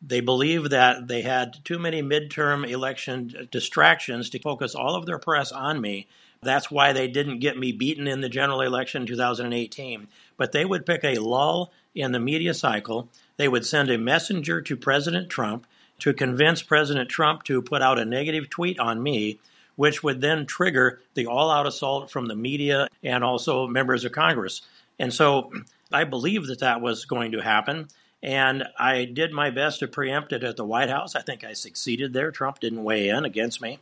They 0.00 0.20
believe 0.20 0.70
that 0.70 1.08
they 1.08 1.22
had 1.22 1.64
too 1.64 1.78
many 1.78 2.02
midterm 2.02 2.68
election 2.68 3.48
distractions 3.50 4.30
to 4.30 4.38
focus 4.38 4.74
all 4.74 4.94
of 4.94 5.06
their 5.06 5.18
press 5.18 5.50
on 5.52 5.80
me 5.80 6.06
that's 6.42 6.70
why 6.70 6.92
they 6.92 7.08
didn't 7.08 7.40
get 7.40 7.58
me 7.58 7.72
beaten 7.72 8.06
in 8.06 8.20
the 8.20 8.28
general 8.28 8.60
election 8.60 9.02
in 9.02 9.08
2018. 9.08 10.08
But 10.36 10.52
they 10.52 10.64
would 10.64 10.86
pick 10.86 11.04
a 11.04 11.18
lull 11.18 11.72
in 11.94 12.12
the 12.12 12.20
media 12.20 12.54
cycle. 12.54 13.08
They 13.36 13.48
would 13.48 13.66
send 13.66 13.90
a 13.90 13.98
messenger 13.98 14.60
to 14.62 14.76
President 14.76 15.28
Trump 15.28 15.66
to 15.98 16.12
convince 16.12 16.62
President 16.62 17.08
Trump 17.08 17.42
to 17.44 17.62
put 17.62 17.82
out 17.82 17.98
a 17.98 18.04
negative 18.04 18.50
tweet 18.50 18.78
on 18.78 19.02
me, 19.02 19.38
which 19.76 20.02
would 20.02 20.20
then 20.20 20.46
trigger 20.46 21.00
the 21.14 21.26
all 21.26 21.50
out 21.50 21.66
assault 21.66 22.10
from 22.10 22.26
the 22.26 22.36
media 22.36 22.88
and 23.02 23.22
also 23.22 23.66
members 23.66 24.04
of 24.04 24.12
Congress. 24.12 24.62
And 24.98 25.12
so 25.12 25.52
I 25.92 26.04
believe 26.04 26.46
that 26.48 26.60
that 26.60 26.80
was 26.80 27.04
going 27.04 27.32
to 27.32 27.40
happen. 27.40 27.88
And 28.22 28.64
I 28.78 29.04
did 29.04 29.32
my 29.32 29.50
best 29.50 29.80
to 29.80 29.88
preempt 29.88 30.32
it 30.32 30.42
at 30.42 30.56
the 30.56 30.64
White 30.64 30.90
House. 30.90 31.14
I 31.14 31.22
think 31.22 31.44
I 31.44 31.52
succeeded 31.52 32.12
there. 32.12 32.30
Trump 32.30 32.60
didn't 32.60 32.82
weigh 32.82 33.10
in 33.10 33.24
against 33.24 33.60
me. 33.60 33.78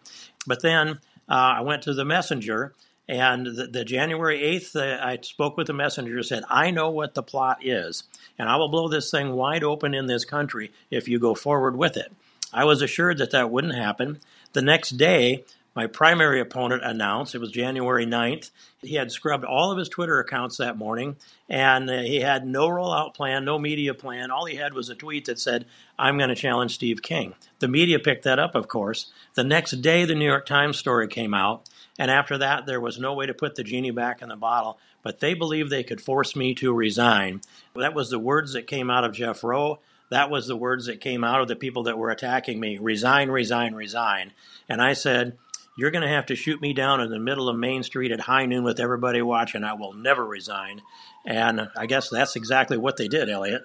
But 0.46 0.60
then 0.60 0.98
uh, 1.28 1.54
I 1.58 1.60
went 1.62 1.82
to 1.84 1.94
the 1.94 2.04
messenger, 2.04 2.74
and 3.08 3.46
the, 3.46 3.66
the 3.66 3.84
January 3.84 4.40
8th, 4.40 4.76
uh, 4.76 5.02
I 5.02 5.18
spoke 5.22 5.56
with 5.56 5.68
the 5.68 5.72
messenger, 5.72 6.22
said, 6.22 6.42
I 6.48 6.70
know 6.70 6.90
what 6.90 7.14
the 7.14 7.22
plot 7.22 7.58
is, 7.64 8.04
and 8.38 8.48
I 8.48 8.56
will 8.56 8.68
blow 8.68 8.88
this 8.88 9.10
thing 9.10 9.32
wide 9.32 9.64
open 9.64 9.94
in 9.94 10.06
this 10.06 10.24
country 10.24 10.72
if 10.90 11.08
you 11.08 11.18
go 11.18 11.34
forward 11.34 11.76
with 11.76 11.96
it. 11.96 12.12
I 12.52 12.64
was 12.64 12.82
assured 12.82 13.18
that 13.18 13.30
that 13.30 13.50
wouldn't 13.50 13.74
happen. 13.74 14.20
The 14.52 14.62
next 14.62 14.90
day, 14.90 15.44
my 15.75 15.87
primary 15.87 16.40
opponent 16.40 16.83
announced, 16.85 17.35
it 17.35 17.40
was 17.40 17.50
January 17.50 18.07
9th, 18.07 18.50
he 18.81 18.95
had 18.95 19.11
scrubbed 19.11 19.45
all 19.45 19.73
of 19.73 19.78
his 19.78 19.88
Twitter 19.88 20.21
accounts 20.21 20.59
that 20.59 20.76
morning, 20.76 21.16
and 21.49 21.90
uh, 21.90 21.99
he 22.02 22.21
had 22.21 22.47
no 22.47 22.69
rollout 22.69 23.14
plan, 23.14 23.45
no 23.45 23.59
media 23.59 23.95
plan. 23.95 24.31
All 24.31 24.45
he 24.45 24.57
had 24.57 24.75
was 24.75 24.88
a 24.88 24.95
tweet 24.95 25.25
that 25.26 25.38
said, 25.38 25.66
I'm 25.99 26.16
going 26.16 26.28
to 26.28 26.35
challenge 26.35 26.75
Steve 26.75 27.02
King. 27.02 27.35
The 27.59 27.69
media 27.69 27.99
picked 27.99 28.25
that 28.25 28.38
up, 28.38 28.54
of 28.54 28.69
course. 28.69 29.11
The 29.35 29.45
next 29.45 29.73
day, 29.83 30.04
the 30.04 30.14
New 30.14 30.26
York 30.26 30.47
Times 30.47 30.78
story 30.78 31.09
came 31.09 31.35
out, 31.35 31.69
and 31.99 32.11
after 32.11 32.38
that, 32.38 32.66
there 32.66 32.81
was 32.81 32.99
no 32.99 33.14
way 33.14 33.26
to 33.26 33.35
put 33.35 33.57
the 33.57 33.64
genie 33.64 33.90
back 33.90 34.23
in 34.23 34.28
the 34.28 34.37
bottle, 34.37 34.78
but 35.02 35.21
they 35.21 35.35
believed 35.35 35.71
they 35.71 35.83
could 35.83 36.00
force 36.00 36.37
me 36.37 36.54
to 36.54 36.73
resign. 36.73 37.40
That 37.75 37.95
was 37.95 38.11
the 38.11 38.19
words 38.19 38.52
that 38.52 38.66
came 38.66 38.90
out 38.90 39.04
of 39.04 39.12
Jeff 39.12 39.43
Roe. 39.43 39.81
That 40.11 40.31
was 40.31 40.47
the 40.47 40.57
words 40.57 40.87
that 40.87 41.00
came 41.00 41.25
out 41.25 41.40
of 41.40 41.49
the 41.49 41.57
people 41.57 41.85
that 41.85 41.99
were 41.99 42.11
attacking 42.11 42.61
me 42.61 42.78
resign, 42.78 43.31
resign, 43.31 43.75
resign. 43.75 44.33
And 44.69 44.81
I 44.81 44.93
said, 44.93 45.38
you're 45.76 45.90
going 45.90 46.02
to 46.02 46.09
have 46.09 46.26
to 46.26 46.37
shoot 46.37 46.61
me 46.61 46.73
down 46.73 47.00
in 47.00 47.11
the 47.11 47.19
middle 47.19 47.49
of 47.49 47.57
Main 47.57 47.83
Street 47.83 48.12
at 48.12 48.21
high 48.21 48.47
noon 48.47 48.64
with 48.64 48.81
everybody 48.81 49.23
watching. 49.23 49.64
I 49.64 49.75
will 49.75 49.93
never 49.93 50.25
resign. 50.25 50.83
And 51.26 51.69
I 51.76 51.87
guess 51.87 52.09
that's 52.11 52.37
exactly 52.37 52.76
what 52.76 52.97
they 52.97 53.09
did, 53.09 53.28
Elliot. 53.28 53.62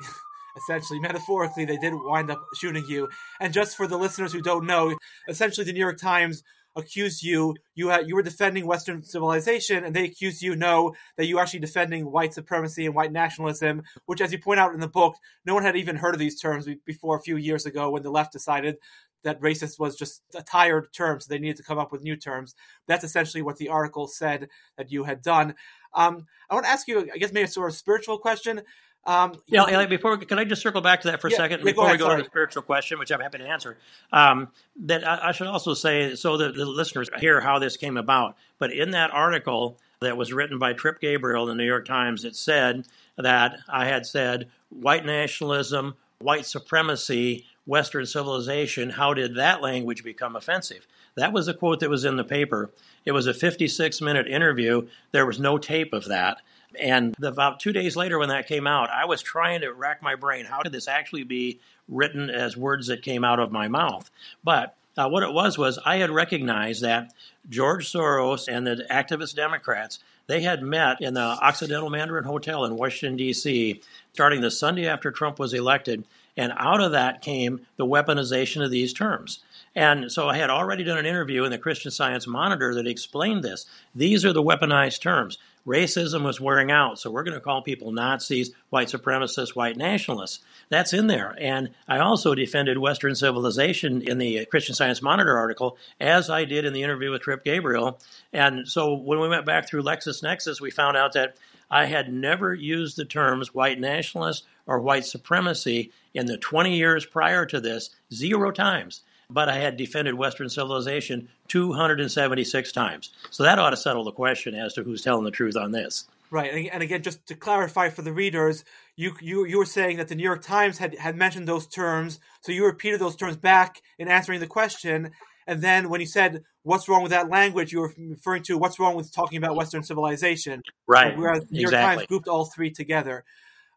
essentially, 0.56 1.00
metaphorically, 1.00 1.64
they 1.64 1.76
did 1.76 1.94
wind 1.94 2.30
up 2.30 2.44
shooting 2.54 2.84
you. 2.86 3.08
And 3.40 3.52
just 3.52 3.76
for 3.76 3.86
the 3.86 3.98
listeners 3.98 4.32
who 4.32 4.42
don't 4.42 4.66
know, 4.66 4.96
essentially, 5.28 5.64
the 5.64 5.72
New 5.72 5.80
York 5.80 5.98
Times 5.98 6.42
accused 6.76 7.24
you 7.24 7.56
you 7.74 7.88
had 7.88 8.06
you 8.06 8.14
were 8.14 8.22
defending 8.22 8.66
Western 8.66 9.02
civilization, 9.02 9.84
and 9.84 9.94
they 9.94 10.04
accused 10.04 10.42
you 10.42 10.54
no 10.54 10.94
that 11.16 11.26
you 11.26 11.36
were 11.36 11.40
actually 11.40 11.60
defending 11.60 12.10
white 12.10 12.34
supremacy 12.34 12.86
and 12.86 12.94
white 12.94 13.12
nationalism, 13.12 13.82
which, 14.06 14.20
as 14.20 14.32
you 14.32 14.38
point 14.38 14.60
out 14.60 14.74
in 14.74 14.80
the 14.80 14.88
book, 14.88 15.16
no 15.44 15.54
one 15.54 15.64
had 15.64 15.76
even 15.76 15.96
heard 15.96 16.14
of 16.14 16.20
these 16.20 16.40
terms 16.40 16.68
before 16.86 17.16
a 17.16 17.22
few 17.22 17.36
years 17.36 17.66
ago 17.66 17.90
when 17.90 18.02
the 18.02 18.10
left 18.10 18.32
decided 18.32 18.76
that 19.24 19.40
racist 19.40 19.78
was 19.78 19.96
just 19.96 20.22
a 20.34 20.42
tired 20.42 20.92
term, 20.92 21.20
so 21.20 21.26
they 21.28 21.38
needed 21.38 21.56
to 21.56 21.62
come 21.62 21.78
up 21.78 21.92
with 21.92 22.02
new 22.02 22.16
terms. 22.16 22.54
That's 22.86 23.04
essentially 23.04 23.42
what 23.42 23.56
the 23.56 23.68
article 23.68 24.06
said 24.06 24.48
that 24.76 24.90
you 24.90 25.04
had 25.04 25.22
done. 25.22 25.54
Um, 25.94 26.26
I 26.50 26.54
want 26.54 26.66
to 26.66 26.70
ask 26.70 26.86
you, 26.88 27.10
I 27.12 27.18
guess, 27.18 27.32
maybe 27.32 27.44
a 27.44 27.48
sort 27.48 27.70
of 27.70 27.76
spiritual 27.76 28.18
question. 28.18 28.62
Um, 29.08 29.40
yeah, 29.46 29.64
yeah, 29.68 29.86
before 29.86 30.18
can 30.18 30.38
I 30.38 30.44
just 30.44 30.60
circle 30.60 30.82
back 30.82 31.00
to 31.02 31.10
that 31.10 31.20
for 31.20 31.28
a 31.28 31.30
yeah, 31.30 31.36
second 31.38 31.60
yeah, 31.60 31.64
before 31.64 31.84
ahead, 31.84 31.94
we 31.94 31.98
go 31.98 32.04
sorry. 32.06 32.18
to 32.18 32.22
the 32.24 32.30
spiritual 32.30 32.62
question, 32.62 32.98
which 32.98 33.10
I'm 33.10 33.20
happy 33.20 33.38
to 33.38 33.48
answer. 33.48 33.78
Um, 34.12 34.48
that 34.84 35.06
I, 35.06 35.28
I, 35.28 35.32
should 35.32 35.46
also 35.46 35.72
say 35.72 36.14
so 36.14 36.36
that 36.36 36.54
the 36.54 36.66
listeners 36.66 37.08
hear 37.18 37.40
how 37.40 37.58
this 37.58 37.78
came 37.78 37.96
about. 37.96 38.36
But 38.58 38.72
in 38.72 38.90
that 38.90 39.10
article 39.10 39.78
that 40.00 40.18
was 40.18 40.32
written 40.32 40.58
by 40.58 40.74
Trip 40.74 41.00
Gabriel 41.00 41.48
in 41.48 41.56
the 41.56 41.62
New 41.62 41.66
York 41.66 41.86
Times, 41.86 42.26
it 42.26 42.36
said 42.36 42.86
that 43.16 43.56
I 43.66 43.86
had 43.86 44.04
said 44.04 44.50
white 44.68 45.06
nationalism, 45.06 45.94
white 46.18 46.44
supremacy, 46.44 47.46
Western 47.68 48.06
civilization. 48.06 48.90
How 48.90 49.12
did 49.12 49.36
that 49.36 49.60
language 49.60 50.02
become 50.02 50.34
offensive? 50.34 50.86
That 51.16 51.32
was 51.32 51.46
a 51.48 51.54
quote 51.54 51.80
that 51.80 51.90
was 51.90 52.04
in 52.04 52.16
the 52.16 52.24
paper. 52.24 52.70
It 53.04 53.12
was 53.12 53.26
a 53.26 53.34
56 53.34 54.00
minute 54.00 54.26
interview. 54.26 54.88
There 55.12 55.26
was 55.26 55.38
no 55.38 55.58
tape 55.58 55.92
of 55.92 56.06
that. 56.06 56.38
And 56.80 57.14
about 57.22 57.60
two 57.60 57.72
days 57.72 57.94
later, 57.94 58.18
when 58.18 58.30
that 58.30 58.48
came 58.48 58.66
out, 58.66 58.90
I 58.90 59.04
was 59.04 59.22
trying 59.22 59.60
to 59.60 59.72
rack 59.72 60.02
my 60.02 60.14
brain. 60.14 60.46
How 60.46 60.62
could 60.62 60.72
this 60.72 60.88
actually 60.88 61.24
be 61.24 61.60
written 61.88 62.30
as 62.30 62.56
words 62.56 62.86
that 62.86 63.02
came 63.02 63.24
out 63.24 63.38
of 63.38 63.52
my 63.52 63.68
mouth? 63.68 64.10
But 64.42 64.74
uh, 64.96 65.08
what 65.08 65.22
it 65.22 65.32
was 65.32 65.56
was 65.56 65.78
I 65.84 65.96
had 65.96 66.10
recognized 66.10 66.82
that 66.82 67.12
George 67.48 67.90
Soros 67.90 68.48
and 68.48 68.66
the 68.66 68.86
activist 68.90 69.34
Democrats 69.34 69.98
they 70.26 70.42
had 70.42 70.62
met 70.62 71.00
in 71.00 71.14
the 71.14 71.20
Occidental 71.20 71.88
Mandarin 71.88 72.24
Hotel 72.24 72.64
in 72.64 72.76
Washington 72.76 73.16
D.C. 73.16 73.80
starting 74.12 74.42
the 74.42 74.50
Sunday 74.50 74.86
after 74.86 75.10
Trump 75.10 75.38
was 75.38 75.54
elected, 75.54 76.04
and 76.38 76.52
out 76.56 76.80
of 76.80 76.92
that 76.92 77.20
came 77.20 77.66
the 77.76 77.84
weaponization 77.84 78.64
of 78.64 78.70
these 78.70 78.94
terms. 78.94 79.40
And 79.74 80.10
so 80.10 80.28
I 80.28 80.38
had 80.38 80.50
already 80.50 80.84
done 80.84 80.98
an 80.98 81.06
interview 81.06 81.44
in 81.44 81.50
the 81.50 81.58
Christian 81.58 81.90
Science 81.90 82.26
Monitor 82.26 82.74
that 82.74 82.86
explained 82.86 83.44
this. 83.44 83.66
These 83.94 84.24
are 84.24 84.32
the 84.32 84.42
weaponized 84.42 85.00
terms. 85.00 85.38
Racism 85.66 86.24
was 86.24 86.40
wearing 86.40 86.70
out, 86.70 86.98
so 86.98 87.10
we're 87.10 87.24
going 87.24 87.34
to 87.34 87.40
call 87.40 87.60
people 87.60 87.92
Nazis, 87.92 88.52
white 88.70 88.88
supremacists, 88.88 89.54
white 89.54 89.76
nationalists. 89.76 90.40
That's 90.70 90.94
in 90.94 91.08
there. 91.08 91.36
And 91.38 91.70
I 91.86 91.98
also 91.98 92.34
defended 92.34 92.78
Western 92.78 93.14
civilization 93.14 94.00
in 94.00 94.16
the 94.16 94.46
Christian 94.46 94.74
Science 94.74 95.02
Monitor 95.02 95.36
article, 95.36 95.76
as 96.00 96.30
I 96.30 96.46
did 96.46 96.64
in 96.64 96.72
the 96.72 96.82
interview 96.82 97.10
with 97.10 97.22
Trip 97.22 97.44
Gabriel. 97.44 98.00
And 98.32 98.66
so 98.66 98.94
when 98.94 99.20
we 99.20 99.28
went 99.28 99.44
back 99.44 99.68
through 99.68 99.82
LexisNexis, 99.82 100.60
we 100.60 100.70
found 100.70 100.96
out 100.96 101.12
that 101.12 101.36
I 101.70 101.86
had 101.86 102.12
never 102.12 102.54
used 102.54 102.96
the 102.96 103.04
terms 103.04 103.54
white 103.54 103.80
nationalist 103.80 104.44
or 104.66 104.80
white 104.80 105.04
supremacy 105.04 105.92
in 106.14 106.26
the 106.26 106.38
20 106.38 106.76
years 106.76 107.04
prior 107.06 107.46
to 107.46 107.60
this, 107.60 107.90
zero 108.12 108.50
times 108.50 109.02
but 109.30 109.48
I 109.48 109.58
had 109.58 109.76
defended 109.76 110.14
Western 110.14 110.48
civilization 110.48 111.28
276 111.48 112.72
times. 112.72 113.10
So 113.30 113.42
that 113.42 113.58
ought 113.58 113.70
to 113.70 113.76
settle 113.76 114.04
the 114.04 114.12
question 114.12 114.54
as 114.54 114.74
to 114.74 114.82
who's 114.82 115.02
telling 115.02 115.24
the 115.24 115.30
truth 115.30 115.56
on 115.56 115.72
this. 115.72 116.04
Right, 116.30 116.70
and 116.70 116.82
again, 116.82 117.02
just 117.02 117.26
to 117.28 117.34
clarify 117.34 117.88
for 117.88 118.02
the 118.02 118.12
readers, 118.12 118.62
you 118.96 119.14
you 119.20 119.46
you 119.46 119.56
were 119.56 119.64
saying 119.64 119.96
that 119.96 120.08
the 120.08 120.14
New 120.14 120.22
York 120.22 120.42
Times 120.42 120.76
had 120.76 120.94
had 120.96 121.16
mentioned 121.16 121.48
those 121.48 121.66
terms, 121.66 122.20
so 122.42 122.52
you 122.52 122.66
repeated 122.66 123.00
those 123.00 123.16
terms 123.16 123.38
back 123.38 123.80
in 123.98 124.08
answering 124.08 124.40
the 124.40 124.46
question, 124.46 125.12
and 125.48 125.62
then 125.62 125.88
when 125.88 126.00
you 126.00 126.06
said 126.06 126.44
what's 126.62 126.88
wrong 126.90 127.02
with 127.02 127.10
that 127.10 127.30
language, 127.30 127.72
you 127.72 127.80
were 127.80 127.94
referring 127.96 128.42
to 128.44 128.58
what's 128.58 128.78
wrong 128.78 128.94
with 128.94 129.10
talking 129.10 129.38
about 129.38 129.56
Western 129.56 129.82
civilization. 129.82 130.62
Right. 130.86 131.16
Whereas 131.16 131.46
the 131.46 131.54
New 131.54 131.62
exactly. 131.62 131.78
York 131.78 131.96
Times 131.96 132.06
grouped 132.06 132.28
all 132.28 132.44
three 132.44 132.70
together. 132.70 133.24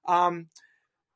Um, 0.06 0.48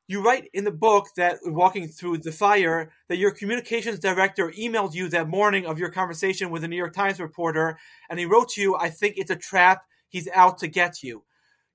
you 0.08 0.24
write 0.24 0.48
in 0.54 0.64
the 0.64 0.72
book 0.72 1.08
that 1.16 1.40
walking 1.44 1.88
through 1.88 2.18
the 2.18 2.32
fire 2.32 2.90
that 3.08 3.18
your 3.18 3.32
communications 3.32 3.98
director 3.98 4.50
emailed 4.58 4.94
you 4.94 5.10
that 5.10 5.28
morning 5.28 5.66
of 5.66 5.78
your 5.78 5.90
conversation 5.90 6.48
with 6.50 6.64
a 6.64 6.68
New 6.68 6.76
York 6.76 6.94
Times 6.94 7.20
reporter, 7.20 7.78
and 8.08 8.18
he 8.18 8.24
wrote 8.24 8.48
to 8.50 8.62
you, 8.62 8.76
"I 8.76 8.88
think 8.88 9.18
it's 9.18 9.30
a 9.30 9.36
trap. 9.36 9.82
He's 10.08 10.28
out 10.32 10.58
to 10.58 10.68
get 10.68 11.02
you." 11.02 11.24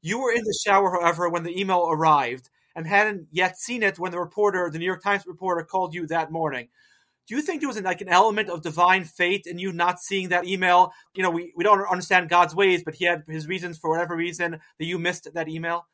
You 0.01 0.19
were 0.19 0.31
in 0.31 0.43
the 0.43 0.59
shower, 0.65 0.89
however, 0.89 1.29
when 1.29 1.43
the 1.43 1.59
email 1.59 1.87
arrived, 1.87 2.49
and 2.75 2.87
hadn't 2.87 3.27
yet 3.31 3.59
seen 3.59 3.83
it 3.83 3.99
when 3.99 4.11
the 4.11 4.19
reporter, 4.19 4.71
the 4.71 4.79
New 4.79 4.85
York 4.85 5.03
Times 5.03 5.27
reporter, 5.27 5.63
called 5.63 5.93
you 5.93 6.07
that 6.07 6.31
morning. 6.31 6.69
Do 7.27 7.35
you 7.35 7.41
think 7.41 7.61
there 7.61 7.67
was 7.67 7.77
an, 7.77 7.83
like 7.85 8.01
an 8.01 8.09
element 8.09 8.49
of 8.49 8.61
divine 8.61 9.03
fate 9.03 9.45
in 9.45 9.57
you 9.57 9.71
not 9.71 9.99
seeing 9.99 10.29
that 10.29 10.45
email? 10.45 10.91
You 11.13 11.23
know, 11.23 11.31
we, 11.31 11.53
we 11.55 11.63
don't 11.63 11.79
understand 11.89 12.29
God's 12.29 12.55
ways, 12.55 12.83
but 12.83 12.95
He 12.95 13.05
had 13.05 13.23
His 13.27 13.47
reasons 13.47 13.77
for 13.77 13.89
whatever 13.89 14.15
reason 14.15 14.59
that 14.79 14.85
you 14.85 14.99
missed 14.99 15.27
that 15.33 15.47
email 15.47 15.85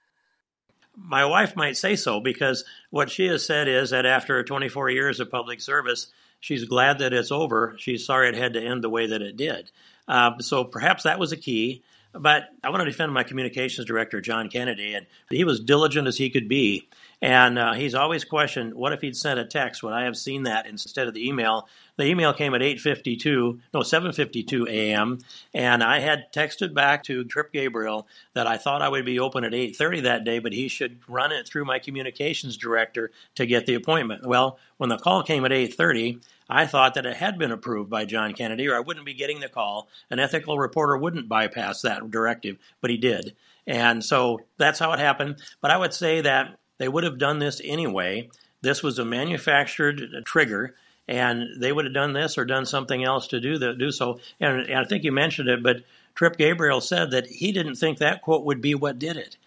my 0.97 1.25
wife 1.25 1.55
might 1.55 1.77
say 1.77 1.95
so 1.95 2.19
because 2.19 2.65
what 2.89 3.09
she 3.09 3.27
has 3.27 3.45
said 3.45 3.67
is 3.67 3.91
that 3.91 4.05
after 4.05 4.43
24 4.43 4.89
years 4.89 5.19
of 5.19 5.29
public 5.29 5.61
service, 5.61 6.07
she's 6.39 6.65
glad 6.65 6.99
that 6.99 7.13
it's 7.13 7.31
over. 7.31 7.75
She's 7.77 8.05
sorry 8.05 8.29
it 8.29 8.35
had 8.35 8.53
to 8.53 8.61
end 8.61 8.83
the 8.83 8.89
way 8.89 9.07
that 9.07 9.21
it 9.21 9.37
did. 9.37 9.69
Uh, 10.07 10.39
so 10.39 10.63
perhaps 10.63 11.03
that 11.03 11.19
was 11.19 11.31
a 11.31 11.37
key. 11.37 11.83
But 12.13 12.45
I 12.63 12.69
want 12.69 12.81
to 12.81 12.89
defend 12.89 13.13
my 13.13 13.23
communications 13.23 13.85
director, 13.85 14.21
John 14.21 14.49
Kennedy, 14.49 14.95
and 14.95 15.05
he 15.29 15.43
was 15.43 15.59
diligent 15.59 16.07
as 16.07 16.17
he 16.17 16.29
could 16.29 16.47
be. 16.47 16.87
And 17.21 17.57
uh, 17.57 17.73
he's 17.73 17.95
always 17.95 18.23
questioned, 18.23 18.75
what 18.75 18.93
if 18.93 19.01
he'd 19.01 19.15
sent 19.15 19.39
a 19.39 19.45
text? 19.45 19.81
Would 19.81 19.93
I 19.93 20.03
have 20.03 20.15
seen 20.15 20.43
that 20.43 20.67
instead 20.67 21.07
of 21.07 21.15
the 21.15 21.27
email? 21.27 21.67
The 21.95 22.05
email 22.05 22.31
came 22.31 22.53
at 22.53 22.61
8:52, 22.61 23.59
no 23.73 23.79
7:52 23.79 24.69
a.m. 24.69 25.17
and 25.51 25.83
I 25.83 25.99
had 25.99 26.31
texted 26.31 26.75
back 26.75 27.03
to 27.05 27.23
Trip 27.23 27.51
Gabriel 27.51 28.07
that 28.33 28.45
I 28.45 28.57
thought 28.57 28.83
I 28.83 28.89
would 28.89 29.03
be 29.03 29.19
open 29.19 29.43
at 29.43 29.53
8:30 29.53 30.03
that 30.03 30.23
day, 30.25 30.37
but 30.37 30.53
he 30.53 30.67
should 30.67 30.99
run 31.09 31.31
it 31.31 31.47
through 31.47 31.65
my 31.65 31.79
communications 31.79 32.55
director 32.55 33.09
to 33.33 33.47
get 33.47 33.65
the 33.65 33.73
appointment. 33.73 34.27
Well, 34.27 34.59
when 34.77 34.89
the 34.89 34.99
call 34.99 35.23
came 35.23 35.43
at 35.43 35.51
8:30, 35.51 36.19
I 36.47 36.67
thought 36.67 36.93
that 36.93 37.07
it 37.07 37.17
had 37.17 37.39
been 37.39 37.51
approved 37.51 37.89
by 37.89 38.05
John 38.05 38.33
Kennedy, 38.33 38.67
or 38.67 38.75
I 38.75 38.81
wouldn't 38.81 39.07
be 39.07 39.15
getting 39.15 39.39
the 39.39 39.49
call. 39.49 39.89
An 40.11 40.19
ethical 40.19 40.59
reporter 40.59 40.95
wouldn't 40.95 41.27
bypass 41.27 41.81
that 41.81 42.11
directive, 42.11 42.57
but 42.79 42.91
he 42.91 42.97
did. 42.97 43.35
And 43.65 44.05
so 44.05 44.41
that's 44.57 44.79
how 44.79 44.93
it 44.93 44.99
happened. 44.99 45.37
But 45.61 45.71
I 45.71 45.77
would 45.77 45.95
say 45.95 46.21
that 46.21 46.57
they 46.77 46.87
would 46.87 47.03
have 47.03 47.17
done 47.17 47.39
this 47.39 47.61
anyway. 47.63 48.29
This 48.61 48.83
was 48.83 48.99
a 48.99 49.05
manufactured 49.05 50.01
trigger, 50.25 50.75
and 51.07 51.61
they 51.61 51.71
would 51.71 51.85
have 51.85 51.93
done 51.93 52.13
this 52.13 52.37
or 52.37 52.45
done 52.45 52.65
something 52.65 53.03
else 53.03 53.27
to 53.27 53.39
do 53.39 53.57
that, 53.57 53.77
do 53.77 53.91
so. 53.91 54.19
And, 54.39 54.61
and 54.61 54.79
I 54.79 54.83
think 54.83 55.03
you 55.03 55.11
mentioned 55.11 55.49
it, 55.49 55.63
but 55.63 55.83
Trip 56.15 56.37
Gabriel 56.37 56.81
said 56.81 57.11
that 57.11 57.27
he 57.27 57.51
didn't 57.51 57.75
think 57.75 57.99
that 57.99 58.21
quote 58.21 58.45
would 58.45 58.61
be 58.61 58.75
what 58.75 58.99
did 58.99 59.17
it. 59.17 59.37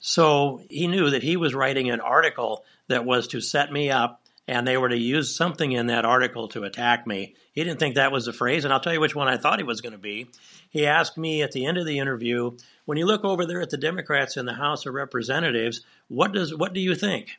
So 0.00 0.60
he 0.68 0.88
knew 0.88 1.10
that 1.10 1.22
he 1.22 1.36
was 1.36 1.54
writing 1.54 1.90
an 1.90 2.00
article 2.00 2.64
that 2.88 3.04
was 3.04 3.28
to 3.28 3.40
set 3.40 3.72
me 3.72 3.90
up, 3.90 4.20
and 4.48 4.66
they 4.66 4.76
were 4.76 4.88
to 4.88 4.98
use 4.98 5.34
something 5.34 5.72
in 5.72 5.86
that 5.86 6.04
article 6.04 6.48
to 6.48 6.64
attack 6.64 7.06
me. 7.06 7.34
He 7.52 7.64
didn't 7.64 7.78
think 7.78 7.94
that 7.94 8.12
was 8.12 8.26
the 8.26 8.32
phrase, 8.32 8.64
and 8.64 8.72
I'll 8.72 8.80
tell 8.80 8.92
you 8.92 9.00
which 9.00 9.14
one 9.14 9.28
I 9.28 9.38
thought 9.38 9.58
he 9.58 9.64
was 9.64 9.80
going 9.80 9.92
to 9.92 9.98
be. 9.98 10.28
He 10.76 10.86
asked 10.86 11.16
me 11.16 11.40
at 11.40 11.52
the 11.52 11.64
end 11.64 11.78
of 11.78 11.86
the 11.86 11.98
interview, 11.98 12.54
when 12.84 12.98
you 12.98 13.06
look 13.06 13.24
over 13.24 13.46
there 13.46 13.62
at 13.62 13.70
the 13.70 13.78
Democrats 13.78 14.36
in 14.36 14.44
the 14.44 14.52
House 14.52 14.84
of 14.84 14.92
Representatives, 14.92 15.80
what 16.08 16.32
does 16.32 16.54
what 16.54 16.74
do 16.74 16.80
you 16.80 16.94
think? 16.94 17.38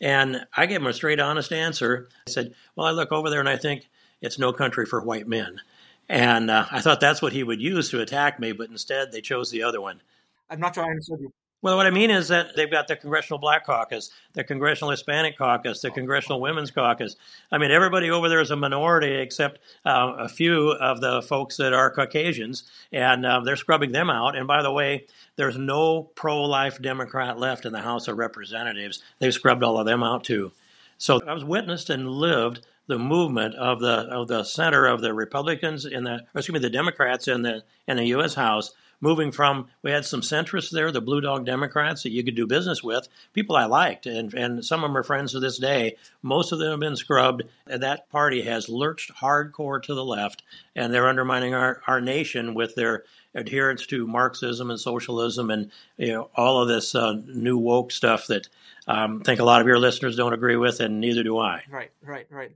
And 0.00 0.44
I 0.56 0.66
gave 0.66 0.80
him 0.80 0.88
a 0.88 0.92
straight, 0.92 1.20
honest 1.20 1.52
answer. 1.52 2.08
I 2.26 2.30
said, 2.32 2.54
Well, 2.74 2.88
I 2.88 2.90
look 2.90 3.12
over 3.12 3.30
there 3.30 3.38
and 3.38 3.48
I 3.48 3.56
think 3.56 3.88
it's 4.20 4.36
no 4.36 4.52
country 4.52 4.84
for 4.84 5.00
white 5.00 5.28
men. 5.28 5.60
And 6.08 6.50
uh, 6.50 6.66
I 6.72 6.80
thought 6.80 6.98
that's 6.98 7.22
what 7.22 7.32
he 7.32 7.44
would 7.44 7.62
use 7.62 7.88
to 7.90 8.00
attack 8.00 8.40
me, 8.40 8.50
but 8.50 8.68
instead 8.68 9.12
they 9.12 9.20
chose 9.20 9.52
the 9.52 9.62
other 9.62 9.80
one. 9.80 10.02
I'm 10.50 10.58
not 10.58 10.74
sure 10.74 10.84
I 10.84 10.90
understood 10.90 11.20
you. 11.20 11.32
Well, 11.62 11.76
what 11.76 11.86
I 11.86 11.90
mean 11.90 12.10
is 12.10 12.26
that 12.26 12.56
they've 12.56 12.70
got 12.70 12.88
the 12.88 12.96
Congressional 12.96 13.38
Black 13.38 13.64
Caucus, 13.64 14.10
the 14.32 14.42
Congressional 14.42 14.90
Hispanic 14.90 15.38
Caucus, 15.38 15.80
the 15.80 15.92
Congressional 15.92 16.40
Women's 16.40 16.72
Caucus. 16.72 17.14
I 17.52 17.58
mean, 17.58 17.70
everybody 17.70 18.10
over 18.10 18.28
there 18.28 18.40
is 18.40 18.50
a 18.50 18.56
minority 18.56 19.14
except 19.14 19.60
uh, 19.86 20.14
a 20.18 20.28
few 20.28 20.72
of 20.72 21.00
the 21.00 21.22
folks 21.22 21.56
that 21.58 21.72
are 21.72 21.88
Caucasians, 21.92 22.64
and 22.92 23.24
uh, 23.24 23.40
they're 23.44 23.54
scrubbing 23.54 23.92
them 23.92 24.10
out. 24.10 24.36
And 24.36 24.48
by 24.48 24.60
the 24.60 24.72
way, 24.72 25.06
there's 25.36 25.56
no 25.56 26.02
pro 26.02 26.42
life 26.42 26.82
Democrat 26.82 27.38
left 27.38 27.64
in 27.64 27.72
the 27.72 27.80
House 27.80 28.08
of 28.08 28.18
Representatives. 28.18 29.00
They've 29.20 29.32
scrubbed 29.32 29.62
all 29.62 29.78
of 29.78 29.86
them 29.86 30.02
out 30.02 30.24
too. 30.24 30.50
So 30.98 31.20
I 31.24 31.32
was 31.32 31.44
witnessed 31.44 31.90
and 31.90 32.10
lived 32.10 32.66
the 32.88 32.98
movement 32.98 33.54
of 33.54 33.78
the 33.78 34.08
of 34.10 34.26
the 34.26 34.42
center 34.42 34.86
of 34.86 35.00
the 35.00 35.14
Republicans 35.14 35.84
in 35.84 36.02
the 36.02 36.24
excuse 36.34 36.54
me 36.54 36.58
the 36.58 36.70
Democrats 36.70 37.28
in 37.28 37.42
the 37.42 37.62
in 37.86 37.98
the 37.98 38.06
U.S. 38.06 38.34
House 38.34 38.72
moving 39.02 39.32
from 39.32 39.66
we 39.82 39.90
had 39.90 40.06
some 40.06 40.22
centrists 40.22 40.70
there, 40.70 40.90
the 40.90 41.02
Blue 41.02 41.20
Dog 41.20 41.44
Democrats 41.44 42.04
that 42.04 42.12
you 42.12 42.24
could 42.24 42.36
do 42.36 42.46
business 42.46 42.82
with, 42.82 43.08
people 43.34 43.56
I 43.56 43.66
liked, 43.66 44.06
and 44.06 44.32
and 44.32 44.64
some 44.64 44.82
of 44.82 44.88
them 44.88 44.96
are 44.96 45.02
friends 45.02 45.32
to 45.32 45.40
this 45.40 45.58
day. 45.58 45.96
Most 46.22 46.52
of 46.52 46.58
them 46.58 46.70
have 46.70 46.80
been 46.80 46.96
scrubbed. 46.96 47.42
And 47.66 47.82
that 47.82 48.08
party 48.10 48.42
has 48.42 48.68
lurched 48.68 49.14
hardcore 49.14 49.82
to 49.82 49.94
the 49.94 50.04
left, 50.04 50.42
and 50.74 50.94
they're 50.94 51.08
undermining 51.08 51.52
our 51.52 51.82
our 51.86 52.00
nation 52.00 52.54
with 52.54 52.74
their 52.74 53.04
adherence 53.34 53.86
to 53.86 54.06
Marxism 54.06 54.70
and 54.70 54.78
socialism 54.78 55.50
and 55.50 55.70
you 55.96 56.12
know 56.12 56.30
all 56.34 56.62
of 56.62 56.68
this 56.68 56.94
uh, 56.94 57.14
new 57.26 57.58
woke 57.58 57.90
stuff 57.90 58.26
that 58.28 58.48
um, 58.86 59.20
I 59.20 59.24
think 59.24 59.40
a 59.40 59.44
lot 59.44 59.60
of 59.60 59.66
your 59.66 59.78
listeners 59.78 60.16
don't 60.16 60.32
agree 60.32 60.56
with, 60.56 60.80
and 60.80 61.00
neither 61.00 61.22
do 61.22 61.38
I. 61.38 61.62
Right, 61.70 61.90
right, 62.02 62.26
right. 62.30 62.52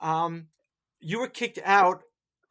Um, 0.00 0.48
you 1.00 1.20
were 1.20 1.28
kicked 1.28 1.58
out 1.64 2.02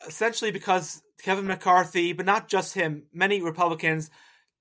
essentially 0.07 0.51
because 0.51 1.02
Kevin 1.21 1.47
McCarthy, 1.47 2.13
but 2.13 2.25
not 2.25 2.47
just 2.47 2.73
him, 2.73 3.03
many 3.13 3.41
Republicans 3.41 4.09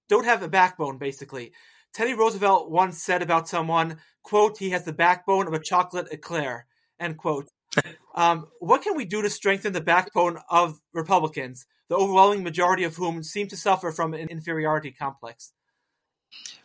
don't 0.08 0.24
have 0.24 0.42
a 0.42 0.48
backbone, 0.48 0.98
basically. 0.98 1.52
Teddy 1.92 2.14
Roosevelt 2.14 2.70
once 2.70 3.02
said 3.02 3.22
about 3.22 3.48
someone, 3.48 3.98
quote, 4.22 4.58
he 4.58 4.70
has 4.70 4.84
the 4.84 4.92
backbone 4.92 5.46
of 5.46 5.52
a 5.52 5.58
chocolate 5.58 6.08
eclair, 6.10 6.66
end 6.98 7.18
quote. 7.18 7.48
um, 8.14 8.46
what 8.60 8.82
can 8.82 8.96
we 8.96 9.04
do 9.04 9.22
to 9.22 9.30
strengthen 9.30 9.72
the 9.72 9.80
backbone 9.80 10.38
of 10.50 10.80
Republicans, 10.92 11.66
the 11.88 11.96
overwhelming 11.96 12.42
majority 12.42 12.84
of 12.84 12.96
whom 12.96 13.22
seem 13.22 13.48
to 13.48 13.56
suffer 13.56 13.90
from 13.90 14.14
an 14.14 14.28
inferiority 14.28 14.90
complex? 14.90 15.52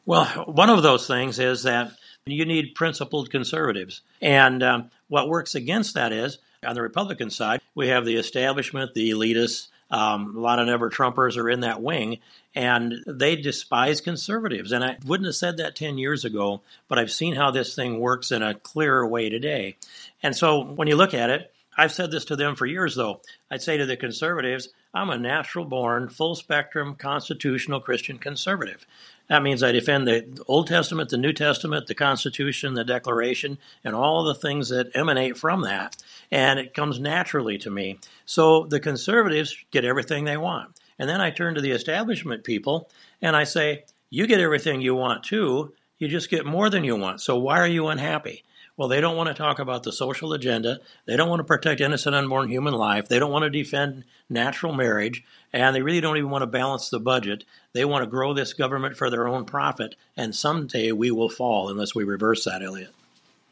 Well, 0.05 0.25
one 0.45 0.69
of 0.69 0.83
those 0.83 1.07
things 1.07 1.39
is 1.39 1.63
that 1.63 1.91
you 2.25 2.45
need 2.45 2.75
principled 2.75 3.29
conservatives. 3.29 4.01
And 4.21 4.63
um, 4.63 4.91
what 5.07 5.29
works 5.29 5.55
against 5.55 5.95
that 5.95 6.13
is, 6.13 6.39
on 6.65 6.75
the 6.75 6.81
Republican 6.81 7.29
side, 7.29 7.61
we 7.75 7.89
have 7.89 8.05
the 8.05 8.15
establishment, 8.15 8.93
the 8.93 9.11
elitists, 9.11 9.67
um, 9.89 10.35
a 10.35 10.39
lot 10.39 10.59
of 10.59 10.67
never 10.67 10.89
Trumpers 10.89 11.37
are 11.37 11.49
in 11.49 11.61
that 11.61 11.81
wing, 11.81 12.19
and 12.55 12.95
they 13.05 13.35
despise 13.35 14.01
conservatives. 14.01 14.71
And 14.71 14.83
I 14.83 14.97
wouldn't 15.05 15.27
have 15.27 15.35
said 15.35 15.57
that 15.57 15.75
10 15.75 15.97
years 15.97 16.25
ago, 16.25 16.61
but 16.87 16.99
I've 16.99 17.11
seen 17.11 17.35
how 17.35 17.51
this 17.51 17.75
thing 17.75 17.99
works 17.99 18.31
in 18.31 18.41
a 18.41 18.55
clearer 18.55 19.07
way 19.07 19.29
today. 19.29 19.77
And 20.21 20.35
so 20.35 20.63
when 20.63 20.87
you 20.87 20.95
look 20.95 21.13
at 21.13 21.29
it, 21.29 21.53
I've 21.77 21.93
said 21.93 22.09
this 22.09 22.25
to 22.25 22.35
them 22.35 22.55
for 22.55 22.65
years, 22.65 22.95
though. 22.95 23.21
I'd 23.51 23.61
say 23.61 23.77
to 23.77 23.85
the 23.85 23.95
conservatives, 23.95 24.69
I'm 24.93 25.11
a 25.11 25.17
natural 25.17 25.63
born, 25.63 26.09
full 26.09 26.33
spectrum, 26.33 26.95
constitutional 26.95 27.79
Christian 27.79 28.17
conservative. 28.17 28.85
That 29.29 29.43
means 29.43 29.61
I 29.61 29.73
defend 29.73 30.07
the 30.07 30.43
Old 30.47 30.67
Testament, 30.67 31.09
the 31.09 31.17
New 31.17 31.33
Testament, 31.33 31.85
the 31.85 31.93
Constitution, 31.93 32.73
the 32.73 32.83
Declaration, 32.83 33.59
and 33.83 33.93
all 33.93 34.23
the 34.23 34.33
things 34.33 34.69
that 34.69 34.95
emanate 34.95 35.37
from 35.37 35.61
that. 35.61 35.97
And 36.31 36.59
it 36.59 36.73
comes 36.73 36.99
naturally 36.99 37.57
to 37.59 37.69
me. 37.69 37.99
So 38.25 38.65
the 38.65 38.79
conservatives 38.79 39.55
get 39.71 39.85
everything 39.85 40.25
they 40.25 40.37
want. 40.37 40.77
And 40.99 41.09
then 41.09 41.21
I 41.21 41.29
turn 41.29 41.55
to 41.55 41.61
the 41.61 41.71
establishment 41.71 42.43
people 42.43 42.89
and 43.21 43.35
I 43.35 43.43
say, 43.43 43.85
You 44.09 44.27
get 44.27 44.41
everything 44.41 44.81
you 44.81 44.95
want 44.95 45.23
too. 45.23 45.73
You 45.97 46.07
just 46.07 46.29
get 46.29 46.45
more 46.45 46.69
than 46.69 46.83
you 46.83 46.95
want. 46.95 47.21
So 47.21 47.37
why 47.37 47.59
are 47.59 47.67
you 47.67 47.87
unhappy? 47.87 48.43
Well, 48.77 48.87
they 48.87 49.01
don't 49.01 49.17
want 49.17 49.27
to 49.27 49.33
talk 49.33 49.57
about 49.57 49.81
the 49.81 49.91
social 49.91 50.33
agenda. 50.33 50.79
They 51.05 51.17
don't 51.17 51.29
want 51.29 51.39
to 51.39 51.43
protect 51.43 51.81
innocent 51.81 52.15
unborn 52.15 52.47
human 52.47 52.75
life. 52.75 53.07
They 53.07 53.17
don't 53.17 53.31
want 53.31 53.41
to 53.43 53.49
defend 53.49 54.03
natural 54.29 54.71
marriage. 54.71 55.23
And 55.51 55.75
they 55.75 55.81
really 55.81 55.99
don't 55.99 56.17
even 56.17 56.29
want 56.29 56.43
to 56.43 56.47
balance 56.47 56.89
the 56.89 56.99
budget. 56.99 57.43
They 57.73 57.85
want 57.85 58.03
to 58.03 58.09
grow 58.09 58.35
this 58.35 58.53
government 58.53 58.95
for 58.95 59.09
their 59.09 59.27
own 59.27 59.45
profit. 59.45 59.95
And 60.15 60.35
someday 60.35 60.91
we 60.91 61.09
will 61.09 61.29
fall 61.29 61.69
unless 61.69 61.95
we 61.95 62.03
reverse 62.03 62.43
that, 62.45 62.61
Elliot. 62.61 62.93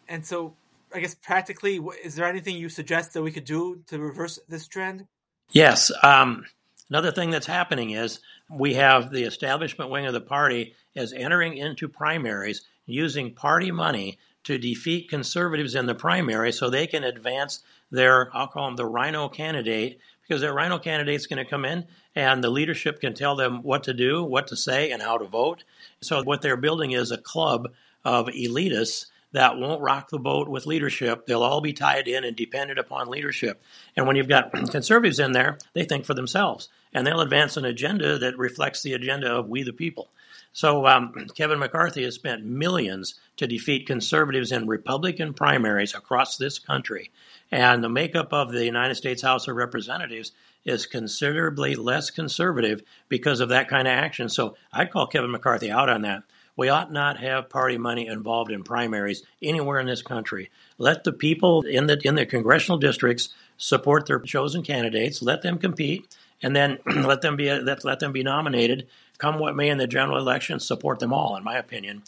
And 0.08 0.24
so, 0.24 0.53
I 0.96 1.02
guess 1.02 1.14
practically, 1.14 1.82
is 2.04 2.16
there 2.16 2.25
anything 2.25 2.56
you 2.56 2.70
suggest 2.70 3.14
that 3.14 3.22
we 3.22 3.32
could 3.32 3.44
do 3.44 3.82
to 3.88 4.00
reverse 4.00 4.40
this 4.48 4.66
trend? 4.66 5.08
Yes. 5.52 5.92
Um, 6.02 6.46
another 6.90 7.12
thing 7.12 7.32
that's 7.32 7.46
happening 7.46 7.90
is 7.90 8.22
we 8.50 8.75
have 8.75 9.12
the 9.12 9.24
establishment 9.24 9.92
wing 9.92 10.06
of 10.06 10.14
the 10.14 10.22
party 10.22 10.74
as 10.96 11.12
entering 11.12 11.58
into 11.58 11.90
primaries 11.90 12.62
using 12.86 13.34
party 13.34 13.72
money 13.72 14.18
to 14.46 14.58
defeat 14.58 15.10
conservatives 15.10 15.75
in 15.75 15.86
the 15.86 15.96
primary 15.96 16.54
so 16.54 16.70
they 16.70 16.88
can 16.88 17.04
advance 17.04 17.62
their, 17.92 18.30
I'll 18.34 18.48
call 18.48 18.68
them 18.68 18.78
the 18.78 18.86
RINO 18.86 19.30
candidate, 19.30 20.00
because 20.22 20.40
their 20.40 20.54
RINO 20.54 20.80
candidate's 20.80 21.28
going 21.28 21.44
to 21.44 21.50
come 21.50 21.66
in 21.66 21.86
and 22.16 22.42
the 22.42 22.50
leadership 22.50 23.02
can 23.02 23.14
tell 23.14 23.36
them 23.36 23.64
what 23.64 23.84
to 23.84 23.94
do, 23.94 24.24
what 24.24 24.48
to 24.48 24.56
say, 24.56 24.92
and 24.92 25.02
how 25.02 25.18
to 25.18 25.25
vote. 25.25 25.66
So 26.02 26.24
what 26.24 26.42
they're 26.42 26.56
building 26.56 26.92
is 26.92 27.12
a 27.12 27.18
club 27.18 27.74
of 28.06 28.28
elitists 28.28 29.08
that 29.36 29.58
won't 29.58 29.82
rock 29.82 30.10
the 30.10 30.20
boat 30.20 30.48
with 30.48 30.65
leadership. 30.65 31.25
They'll 31.25 31.44
all 31.44 31.62
be 31.62 31.74
tied 31.74 32.08
in 32.08 32.24
and 32.24 32.36
dependent 32.36 32.80
upon 32.80 33.08
leadership. 33.08 33.62
And 33.96 34.08
when 34.08 34.15
you've 34.15 34.27
got 34.27 34.51
conservatives 34.72 35.20
in 35.20 35.32
there, 35.32 35.58
they 35.74 35.86
think 35.86 36.06
for 36.06 36.13
themselves 36.13 36.70
and 36.96 37.06
they'll 37.06 37.22
advance 37.22 37.57
an 37.57 37.66
agenda 37.66 38.18
that 38.18 38.38
reflects 38.38 38.81
the 38.81 38.94
agenda 38.94 39.29
of 39.29 39.50
we 39.50 39.64
the 39.64 39.74
people. 39.74 40.10
So 40.53 40.88
um, 40.88 41.14
Kevin 41.36 41.60
McCarthy 41.60 42.03
has 42.03 42.16
spent 42.16 42.46
millions 42.46 43.16
to 43.36 43.46
defeat 43.46 43.86
conservatives 43.86 44.53
in 44.53 44.66
Republican 44.66 45.33
primaries 45.33 45.94
across 45.94 46.38
this 46.38 46.57
country. 46.57 47.12
And 47.51 47.83
the 47.83 47.90
makeup 47.90 48.31
of 48.31 48.51
the 48.51 48.66
United 48.66 48.96
States 48.96 49.22
House 49.22 49.48
of 49.48 49.57
Representatives 49.57 50.31
is 50.64 50.86
considerably 50.86 51.75
less 51.75 52.10
conservative 52.10 52.81
because 53.10 53.42
of 53.42 53.50
that 53.50 53.68
kind 53.68 53.88
of 53.88 53.92
action. 53.92 54.29
So 54.29 54.55
I'd 54.72 54.92
call 54.92 55.05
Kevin 55.05 55.31
McCarthy 55.31 55.70
out 55.70 55.90
on 55.90 56.01
that. 56.03 56.24
We 56.57 56.70
ought 56.70 56.91
not 56.91 57.20
have 57.20 57.50
party 57.50 57.77
money 57.77 58.07
involved 58.07 58.51
in 58.51 58.63
primaries 58.63 59.24
anywhere 59.41 59.79
in 59.79 59.87
this 59.87 60.01
country. 60.01 60.50
Let 60.77 61.03
the 61.03 61.11
people 61.11 61.63
in 61.63 61.87
the 61.87 62.00
in 62.03 62.15
the 62.15 62.25
congressional 62.25 62.77
districts 62.77 63.29
support 63.57 64.05
their 64.05 64.20
chosen 64.20 64.63
candidates. 64.63 65.22
Let 65.22 65.41
them 65.41 65.57
compete, 65.57 66.15
and 66.41 66.55
then 66.55 66.79
let 66.96 67.22
them 67.22 67.35
be 67.35 67.51
let, 67.51 67.83
let 67.83 68.00
them 68.00 68.13
be 68.13 68.24
nominated 68.24 68.87
come 69.18 69.39
what 69.39 69.55
may 69.55 69.70
in 69.70 69.77
the 69.77 69.87
general 69.87 70.18
election, 70.18 70.59
support 70.59 71.00
them 71.00 71.13
all, 71.13 71.35
in 71.35 71.44
my 71.44 71.57
opinion. 71.57 72.03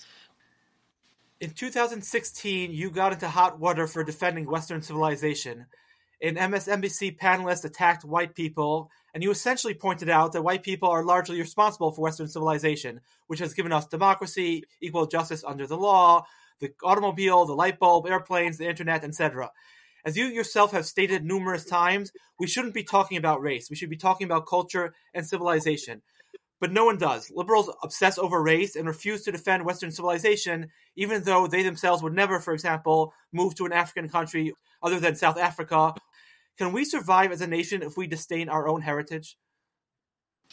In 1.40 1.52
2016, 1.52 2.72
you 2.72 2.90
got 2.90 3.14
into 3.14 3.28
hot 3.28 3.60
water 3.60 3.88
for 3.88 4.04
defending 4.04 4.50
Western 4.50 4.82
civilization. 4.82 5.68
An 6.22 6.36
MSNBC 6.36 7.18
panelist 7.18 7.64
attacked 7.64 8.04
white 8.04 8.34
people, 8.34 8.90
and 9.14 9.24
you 9.24 9.32
essentially 9.32 9.74
pointed 9.74 10.10
out 10.10 10.34
that 10.34 10.44
white 10.44 10.64
people 10.64 10.90
are 10.90 11.04
largely 11.04 11.40
responsible 11.40 11.92
for 11.92 12.02
Western 12.02 12.28
civilization, 12.28 13.02
which 13.28 13.40
has 13.40 13.54
given 13.54 13.72
us 13.72 13.88
democracy, 13.88 14.64
equal 14.82 15.08
justice 15.08 15.44
under 15.46 15.66
the 15.66 15.78
law, 15.78 16.26
the 16.60 16.72
automobile, 16.84 17.46
the 17.46 17.54
light 17.54 17.80
bulb, 17.80 18.08
airplanes, 18.08 18.58
the 18.58 18.68
internet, 18.68 19.04
etc. 19.04 19.52
As 20.06 20.16
you 20.16 20.26
yourself 20.26 20.72
have 20.72 20.86
stated 20.86 21.26
numerous 21.26 21.66
times, 21.66 22.12
we 22.40 22.48
shouldn't 22.48 22.74
be 22.74 22.84
talking 22.84 23.18
about 23.18 23.42
race. 23.42 23.70
We 23.70 23.76
should 23.76 23.90
be 23.90 23.98
talking 23.98 24.26
about 24.26 24.48
culture 24.48 24.94
and 25.14 25.26
civilization 25.26 26.02
but 26.60 26.72
no 26.72 26.86
one 26.86 26.98
does. 26.98 27.32
Liberals 27.34 27.70
obsess 27.84 28.18
over 28.18 28.42
race 28.42 28.76
and 28.76 28.88
refuse 28.88 29.24
to 29.24 29.32
defend 29.32 29.66
Western 29.66 29.92
civilization, 29.92 30.70
even 30.96 31.24
though 31.24 31.48
they 31.48 31.64
themselves 31.64 32.02
would 32.02 32.14
never, 32.14 32.40
for 32.40 32.54
example, 32.54 33.14
move 33.32 33.56
to 33.56 33.66
an 33.66 33.74
African 33.74 34.10
country 34.10 34.54
other 34.82 35.00
than 35.00 35.16
South 35.16 35.38
Africa. 35.38 35.94
Can 36.58 36.74
we 36.74 36.86
survive 36.86 37.32
as 37.32 37.42
a 37.42 37.48
nation 37.48 37.84
if 37.84 37.98
we 37.98 38.08
disdain 38.08 38.50
our 38.50 38.68
own 38.68 38.82
heritage? 38.82 39.38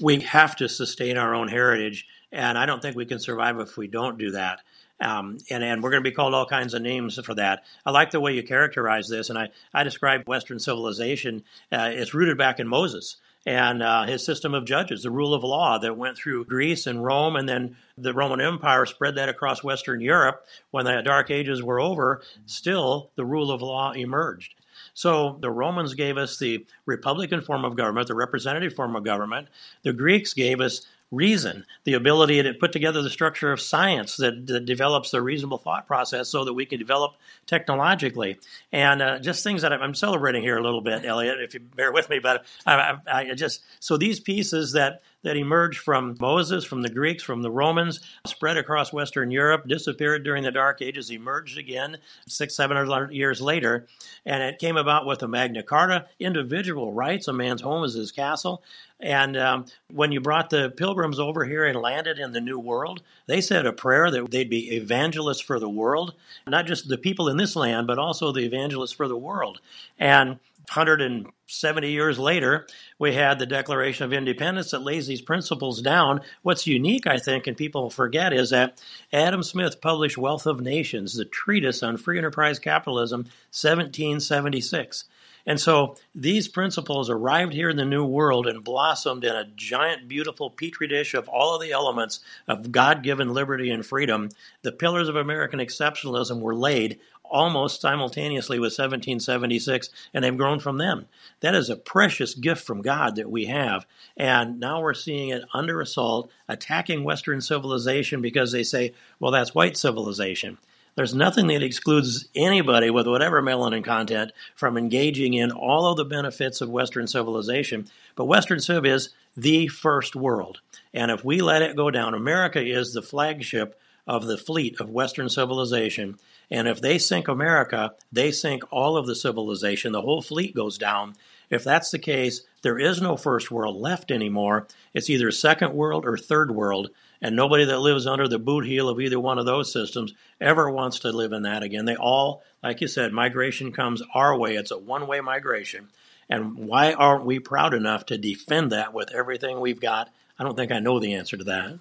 We 0.01 0.21
have 0.21 0.57
to 0.57 0.69
sustain 0.69 1.17
our 1.17 1.35
own 1.35 1.49
heritage, 1.49 2.07
and 2.33 2.59
I 2.59 2.67
don't 2.67 2.83
think 2.83 2.97
we 2.97 3.07
can 3.07 3.21
survive 3.21 3.61
if 3.61 3.77
we 3.77 3.87
don't 3.87 4.19
do 4.19 4.33
that. 4.33 4.61
Um, 5.01 5.39
and, 5.51 5.63
and 5.63 5.83
we're 5.83 5.91
going 5.91 6.03
to 6.03 6.09
be 6.09 6.15
called 6.15 6.35
all 6.35 6.47
kinds 6.47 6.75
of 6.75 6.83
names 6.83 7.19
for 7.25 7.35
that. 7.35 7.65
I 7.87 7.91
like 7.91 8.11
the 8.11 8.21
way 8.21 8.35
you 8.35 8.43
characterize 8.43 9.09
this, 9.09 9.31
and 9.31 9.39
I, 9.39 9.51
I 9.73 9.85
describe 9.85 10.27
Western 10.27 10.59
civilization. 10.59 11.45
Uh, 11.71 11.91
it's 11.93 12.15
rooted 12.15 12.39
back 12.39 12.61
in 12.61 12.69
Moses 12.69 13.17
and 13.47 13.83
uh, 13.83 14.05
his 14.05 14.25
system 14.25 14.55
of 14.55 14.65
judges, 14.65 15.03
the 15.03 15.11
rule 15.11 15.35
of 15.35 15.45
law 15.45 15.79
that 15.79 15.97
went 15.97 16.17
through 16.17 16.47
Greece 16.47 16.87
and 16.87 17.05
Rome, 17.05 17.37
and 17.37 17.49
then 17.49 17.77
the 17.99 18.15
Roman 18.15 18.41
Empire 18.41 18.87
spread 18.87 19.17
that 19.17 19.29
across 19.29 19.63
Western 19.63 20.01
Europe. 20.01 20.45
When 20.71 20.87
the 20.87 21.03
Dark 21.03 21.31
Ages 21.31 21.63
were 21.63 21.81
over, 21.81 22.23
still 22.47 23.11
the 23.17 23.25
rule 23.25 23.51
of 23.51 23.63
law 23.63 23.93
emerged. 23.93 24.55
So 24.95 25.37
the 25.41 25.51
Romans 25.51 25.95
gave 25.95 26.17
us 26.17 26.39
the 26.39 26.65
republican 26.87 27.41
form 27.41 27.65
of 27.65 27.77
government, 27.77 28.09
the 28.09 28.15
representative 28.15 28.75
form 28.75 28.97
of 28.97 29.05
government. 29.05 29.49
The 29.83 29.93
Greeks 29.93 30.33
gave 30.33 30.61
us 30.61 30.87
reason, 31.11 31.65
the 31.85 31.95
ability 31.95 32.43
to 32.43 32.55
put 32.55 32.73
together 32.73 33.03
the 33.03 33.11
structure 33.11 33.53
of 33.53 33.61
science 33.61 34.17
that, 34.17 34.47
that 34.47 34.65
develops 34.65 35.11
the 35.11 35.23
reasonable 35.23 35.59
thought 35.59 35.87
process 35.87 36.29
so 36.29 36.45
that 36.45 36.55
we 36.55 36.67
can 36.67 36.79
develop 36.79 37.15
technologically. 37.47 38.39
And 38.73 39.01
uh, 39.01 39.19
just 39.19 39.45
things 39.45 39.63
that 39.63 39.73
I'm 39.73 39.95
celebrating 39.95 40.43
here 40.43 40.57
a 40.57 40.63
little 40.63 40.81
bit, 40.81 41.05
Elliot, 41.05 41.41
if 41.41 41.55
you 41.55 41.61
bear 41.61 41.93
with 41.93 42.09
me, 42.11 42.19
but 42.19 42.45
I, 42.67 42.97
I, 43.07 43.31
I 43.31 43.35
just, 43.35 43.63
so 43.81 43.97
these 43.97 44.21
pieces 44.21 44.73
that 44.73 45.03
that 45.25 45.37
emerged 45.37 45.81
from 45.81 46.17
Moses, 46.21 46.65
from 46.65 46.81
the 46.81 46.89
Greeks, 46.89 47.23
from 47.23 47.43
the 47.43 47.51
Romans, 47.51 48.01
spread 48.27 48.57
across 48.57 48.93
Western 48.93 49.31
Europe, 49.31 49.67
disappeared 49.67 50.23
during 50.23 50.45
the 50.45 50.53
Dark 50.53 50.81
Ages, 50.81 51.11
emerged 51.11 51.59
again 51.59 51.97
six, 52.29 52.55
seven 52.55 52.77
hundred 52.77 53.13
years 53.13 53.41
later. 53.41 53.87
And 54.25 54.43
it 54.43 54.61
came 54.61 54.77
about 54.77 55.07
with 55.07 55.19
the 55.19 55.29
Magna 55.29 55.63
Carta, 55.63 56.07
individual 56.21 56.93
rights. 56.93 57.27
A 57.27 57.33
man's 57.33 57.63
home 57.63 57.83
is 57.83 57.95
his 57.95 58.13
castle. 58.13 58.63
And 59.01 59.37
um, 59.37 59.67
when 59.93 60.13
you 60.13 60.21
brought 60.21 60.51
the 60.51 60.71
pilgrims 60.71 61.19
over 61.19 61.45
here 61.45 61.67
and 61.67 61.79
landed 61.81 62.19
in 62.19 62.33
the 62.33 62.41
New 62.41 62.59
World, 62.59 63.03
they 63.27 63.41
said 63.41 63.67
a 63.67 63.73
prayer 63.73 64.11
that 64.11 64.31
they'd 64.31 64.49
be 64.49 64.77
evangelists 64.77 65.41
for 65.41 65.59
the 65.59 65.69
world, 65.69 66.15
not 66.47 66.67
just 66.67 66.89
the 66.89 66.97
people 66.97 67.29
in 67.29 67.37
this 67.37 67.57
land, 67.57 67.87
but 67.87 67.99
also 67.99 68.31
the 68.31 68.45
evangelists 68.45 68.93
for 68.93 69.09
the 69.09 69.17
world. 69.17 69.61
And 69.99 70.39
170 70.73 71.91
years 71.91 72.19
later, 72.19 72.67
we 72.99 73.15
had 73.15 73.39
the 73.39 73.47
Declaration 73.47 74.05
of 74.07 74.13
Independence 74.13 74.71
that 74.71 74.83
lays 74.83 75.07
these 75.07 75.21
principles 75.21 75.83
down. 75.83 76.21
What's 76.43 76.67
unique, 76.67 77.07
I 77.07 77.19
think, 77.19 77.47
and 77.47 77.57
people 77.57 77.91
forget, 77.91 78.33
is 78.33 78.51
that 78.51 78.81
Adam 79.13 79.43
Smith 79.43 79.81
published 79.81 80.17
Wealth 80.17 80.47
of 80.47 80.61
Nations, 80.61 81.15
the 81.15 81.27
treatise 81.27 81.83
on 81.83 81.99
free 81.99 82.17
enterprise 82.17 82.59
capitalism, 82.59 83.21
1776. 83.53 85.05
And 85.47 85.61
so 85.61 85.97
these 86.15 86.49
principles 86.49 87.11
arrived 87.11 87.53
here 87.53 87.69
in 87.69 87.77
the 87.77 87.85
New 87.85 88.07
World 88.07 88.47
and 88.47 88.65
blossomed 88.65 89.25
in 89.25 89.37
a 89.37 89.51
giant, 89.55 90.09
beautiful 90.09 90.49
petri 90.49 90.89
dish 90.89 91.13
of 91.13 91.29
all 91.29 91.55
of 91.55 91.61
the 91.61 91.73
elements 91.73 92.21
of 92.49 92.73
God 92.73 93.03
given 93.03 93.35
liberty 93.35 93.71
and 93.71 93.85
freedom. 93.85 94.31
The 94.63 94.73
pillars 94.73 95.09
of 95.09 95.17
American 95.17 95.61
exceptionalism 95.61 96.41
were 96.41 96.55
laid 96.55 96.99
almost 97.35 97.81
simultaneously 97.81 98.59
with 98.59 98.71
1776, 98.71 99.91
and 100.15 100.25
they've 100.25 100.37
grown 100.37 100.61
from 100.61 100.79
them. 100.79 101.07
That 101.41 101.57
is 101.57 101.69
a 101.69 101.77
precious 101.77 102.35
gift 102.35 102.65
from 102.65 102.81
God 102.81 103.17
that 103.17 103.29
we 103.29 103.47
have. 103.47 103.85
And 104.17 104.61
now 104.61 104.81
we're 104.81 104.95
seeing 104.95 105.31
it 105.31 105.43
under 105.53 105.81
assault, 105.81 106.31
attacking 106.49 107.03
Western 107.03 107.41
civilization 107.41 108.23
because 108.23 108.53
they 108.53 108.63
say, 108.63 108.95
well, 109.19 109.33
that's 109.33 109.55
white 109.55 109.77
civilization. 109.77 110.59
There's 110.95 111.13
nothing 111.15 111.49
that 111.49 111.65
excludes 111.65 112.29
anybody 112.37 112.89
with 112.89 113.09
whatever 113.09 113.43
melanin 113.43 113.85
content 113.85 114.31
from 114.55 114.79
engaging 114.79 115.35
in 115.35 115.51
all 115.51 115.87
of 115.91 115.97
the 115.97 116.05
benefits 116.05 116.61
of 116.61 116.71
Western 116.71 117.09
civilization. 117.09 117.89
But 118.15 118.27
Western 118.27 118.61
Civ 118.61 118.87
is 118.87 119.09
the 119.37 119.67
first 119.67 120.15
world. 120.15 120.61
And 120.93 121.11
if 121.11 121.25
we 121.25 121.43
let 121.43 121.63
it 121.63 121.75
go 121.75 121.91
down, 121.91 122.15
America 122.15 122.65
is 122.65 122.93
the 122.93 123.03
flagship 123.03 123.77
of 124.07 124.27
the 124.27 124.39
fleet 124.39 124.81
of 124.81 124.91
Western 124.91 125.29
civilization. 125.29 126.17
And 126.51 126.69
if 126.69 126.81
they 126.81 126.99
sink 126.99 127.29
America, 127.29 127.95
they 128.13 128.31
sink 128.31 128.63
all 128.71 128.97
of 128.97 129.07
the 129.07 129.15
civilization. 129.15 129.93
The 129.93 130.03
whole 130.03 130.23
fleet 130.23 130.55
goes 130.55 130.79
down. 130.79 131.15
If 131.51 131.65
that's 131.65 131.91
the 131.91 131.99
case, 131.99 132.43
there 132.63 132.79
is 132.79 133.01
no 133.01 133.17
first 133.17 133.51
world 133.51 133.77
left 133.77 134.11
anymore. 134.11 134.67
It's 134.93 135.11
either 135.11 135.31
second 135.31 135.75
world 135.75 136.05
or 136.05 136.17
third 136.17 136.51
world. 136.51 136.91
And 137.21 137.37
nobody 137.37 137.65
that 137.65 137.79
lives 137.79 138.07
under 138.07 138.29
the 138.29 138.39
boot 138.39 138.67
heel 138.67 138.89
of 138.89 139.01
either 139.01 139.19
one 139.19 139.39
of 139.39 139.47
those 139.47 139.73
systems 139.73 140.13
ever 140.41 140.71
wants 140.71 141.01
to 141.01 141.13
live 141.13 141.33
in 141.33 141.43
that 141.43 141.63
again. 141.63 141.85
They 141.87 141.97
all, 141.97 142.43
like 142.63 142.81
you 142.81 142.89
said, 142.89 143.13
migration 143.13 143.73
comes 143.73 144.03
our 144.15 144.37
way. 144.37 144.57
It's 144.57 144.71
a 144.71 144.79
one 144.79 145.07
way 145.07 145.21
migration. 145.21 145.89
And 146.29 146.57
why 146.57 146.93
aren't 146.93 147.25
we 147.25 147.39
proud 147.39 147.75
enough 147.75 148.07
to 148.07 148.19
defend 148.19 148.73
that 148.73 148.93
with 148.93 149.13
everything 149.13 149.61
we've 149.61 149.81
got? 149.81 150.11
I 150.39 150.45
don't 150.45 150.57
think 150.57 150.73
I 150.73 150.81
know 150.81 150.99
the 150.99 151.15
answer 151.15 151.37
to 151.37 151.45
that. 151.45 151.79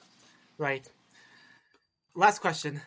Right. 0.58 0.88
Last 2.15 2.39
question. 2.39 2.82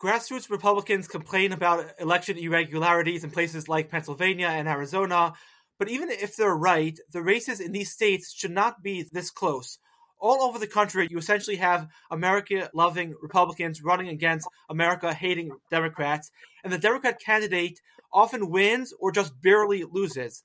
Grassroots 0.00 0.50
Republicans 0.50 1.08
complain 1.08 1.52
about 1.52 1.92
election 1.98 2.38
irregularities 2.38 3.24
in 3.24 3.30
places 3.30 3.68
like 3.68 3.90
Pennsylvania 3.90 4.48
and 4.48 4.68
Arizona, 4.68 5.32
but 5.78 5.88
even 5.88 6.10
if 6.10 6.36
they're 6.36 6.54
right, 6.54 6.98
the 7.12 7.22
races 7.22 7.60
in 7.60 7.72
these 7.72 7.92
states 7.92 8.32
should 8.32 8.52
not 8.52 8.82
be 8.82 9.04
this 9.12 9.30
close 9.30 9.78
all 10.20 10.42
over 10.42 10.58
the 10.58 10.66
country, 10.66 11.06
you 11.10 11.18
essentially 11.18 11.56
have 11.56 11.88
America 12.10 12.68
loving 12.74 13.14
Republicans 13.22 13.82
running 13.82 14.08
against 14.08 14.48
America 14.68 15.14
hating 15.14 15.52
Democrats, 15.70 16.30
and 16.64 16.72
the 16.72 16.78
Democrat 16.78 17.20
candidate 17.20 17.80
often 18.12 18.50
wins 18.50 18.92
or 18.98 19.12
just 19.12 19.40
barely 19.40 19.84
loses. 19.84 20.42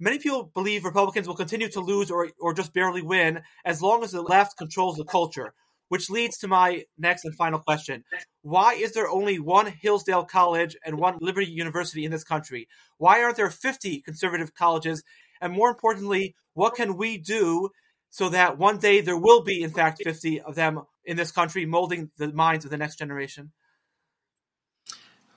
Many 0.00 0.18
people 0.18 0.50
believe 0.54 0.84
Republicans 0.84 1.26
will 1.26 1.34
continue 1.34 1.68
to 1.70 1.80
lose 1.80 2.10
or, 2.10 2.28
or 2.40 2.54
just 2.54 2.72
barely 2.72 3.02
win 3.02 3.42
as 3.64 3.82
long 3.82 4.04
as 4.04 4.12
the 4.12 4.22
left 4.22 4.56
controls 4.56 4.96
the 4.96 5.04
culture, 5.04 5.54
which 5.88 6.10
leads 6.10 6.38
to 6.38 6.48
my 6.48 6.84
next 6.96 7.24
and 7.24 7.34
final 7.34 7.58
question. 7.58 8.04
Why 8.42 8.74
is 8.74 8.92
there 8.92 9.08
only 9.08 9.38
one 9.38 9.66
Hillsdale 9.66 10.24
College 10.24 10.76
and 10.84 10.98
one 10.98 11.18
Liberty 11.20 11.50
University 11.50 12.04
in 12.04 12.10
this 12.10 12.24
country? 12.24 12.68
Why 12.98 13.22
aren't 13.22 13.36
there 13.36 13.50
50 13.50 14.00
conservative 14.02 14.54
colleges? 14.54 15.02
And 15.40 15.52
more 15.52 15.70
importantly, 15.70 16.34
what 16.54 16.74
can 16.74 16.96
we 16.96 17.18
do 17.18 17.70
so 18.10 18.30
that 18.30 18.58
one 18.58 18.78
day 18.78 19.00
there 19.00 19.18
will 19.18 19.42
be, 19.42 19.62
in 19.62 19.70
fact, 19.70 20.00
50 20.02 20.40
of 20.40 20.54
them 20.54 20.82
in 21.04 21.16
this 21.16 21.30
country 21.30 21.66
molding 21.66 22.10
the 22.16 22.32
minds 22.32 22.64
of 22.64 22.70
the 22.70 22.78
next 22.78 22.96
generation? 22.96 23.52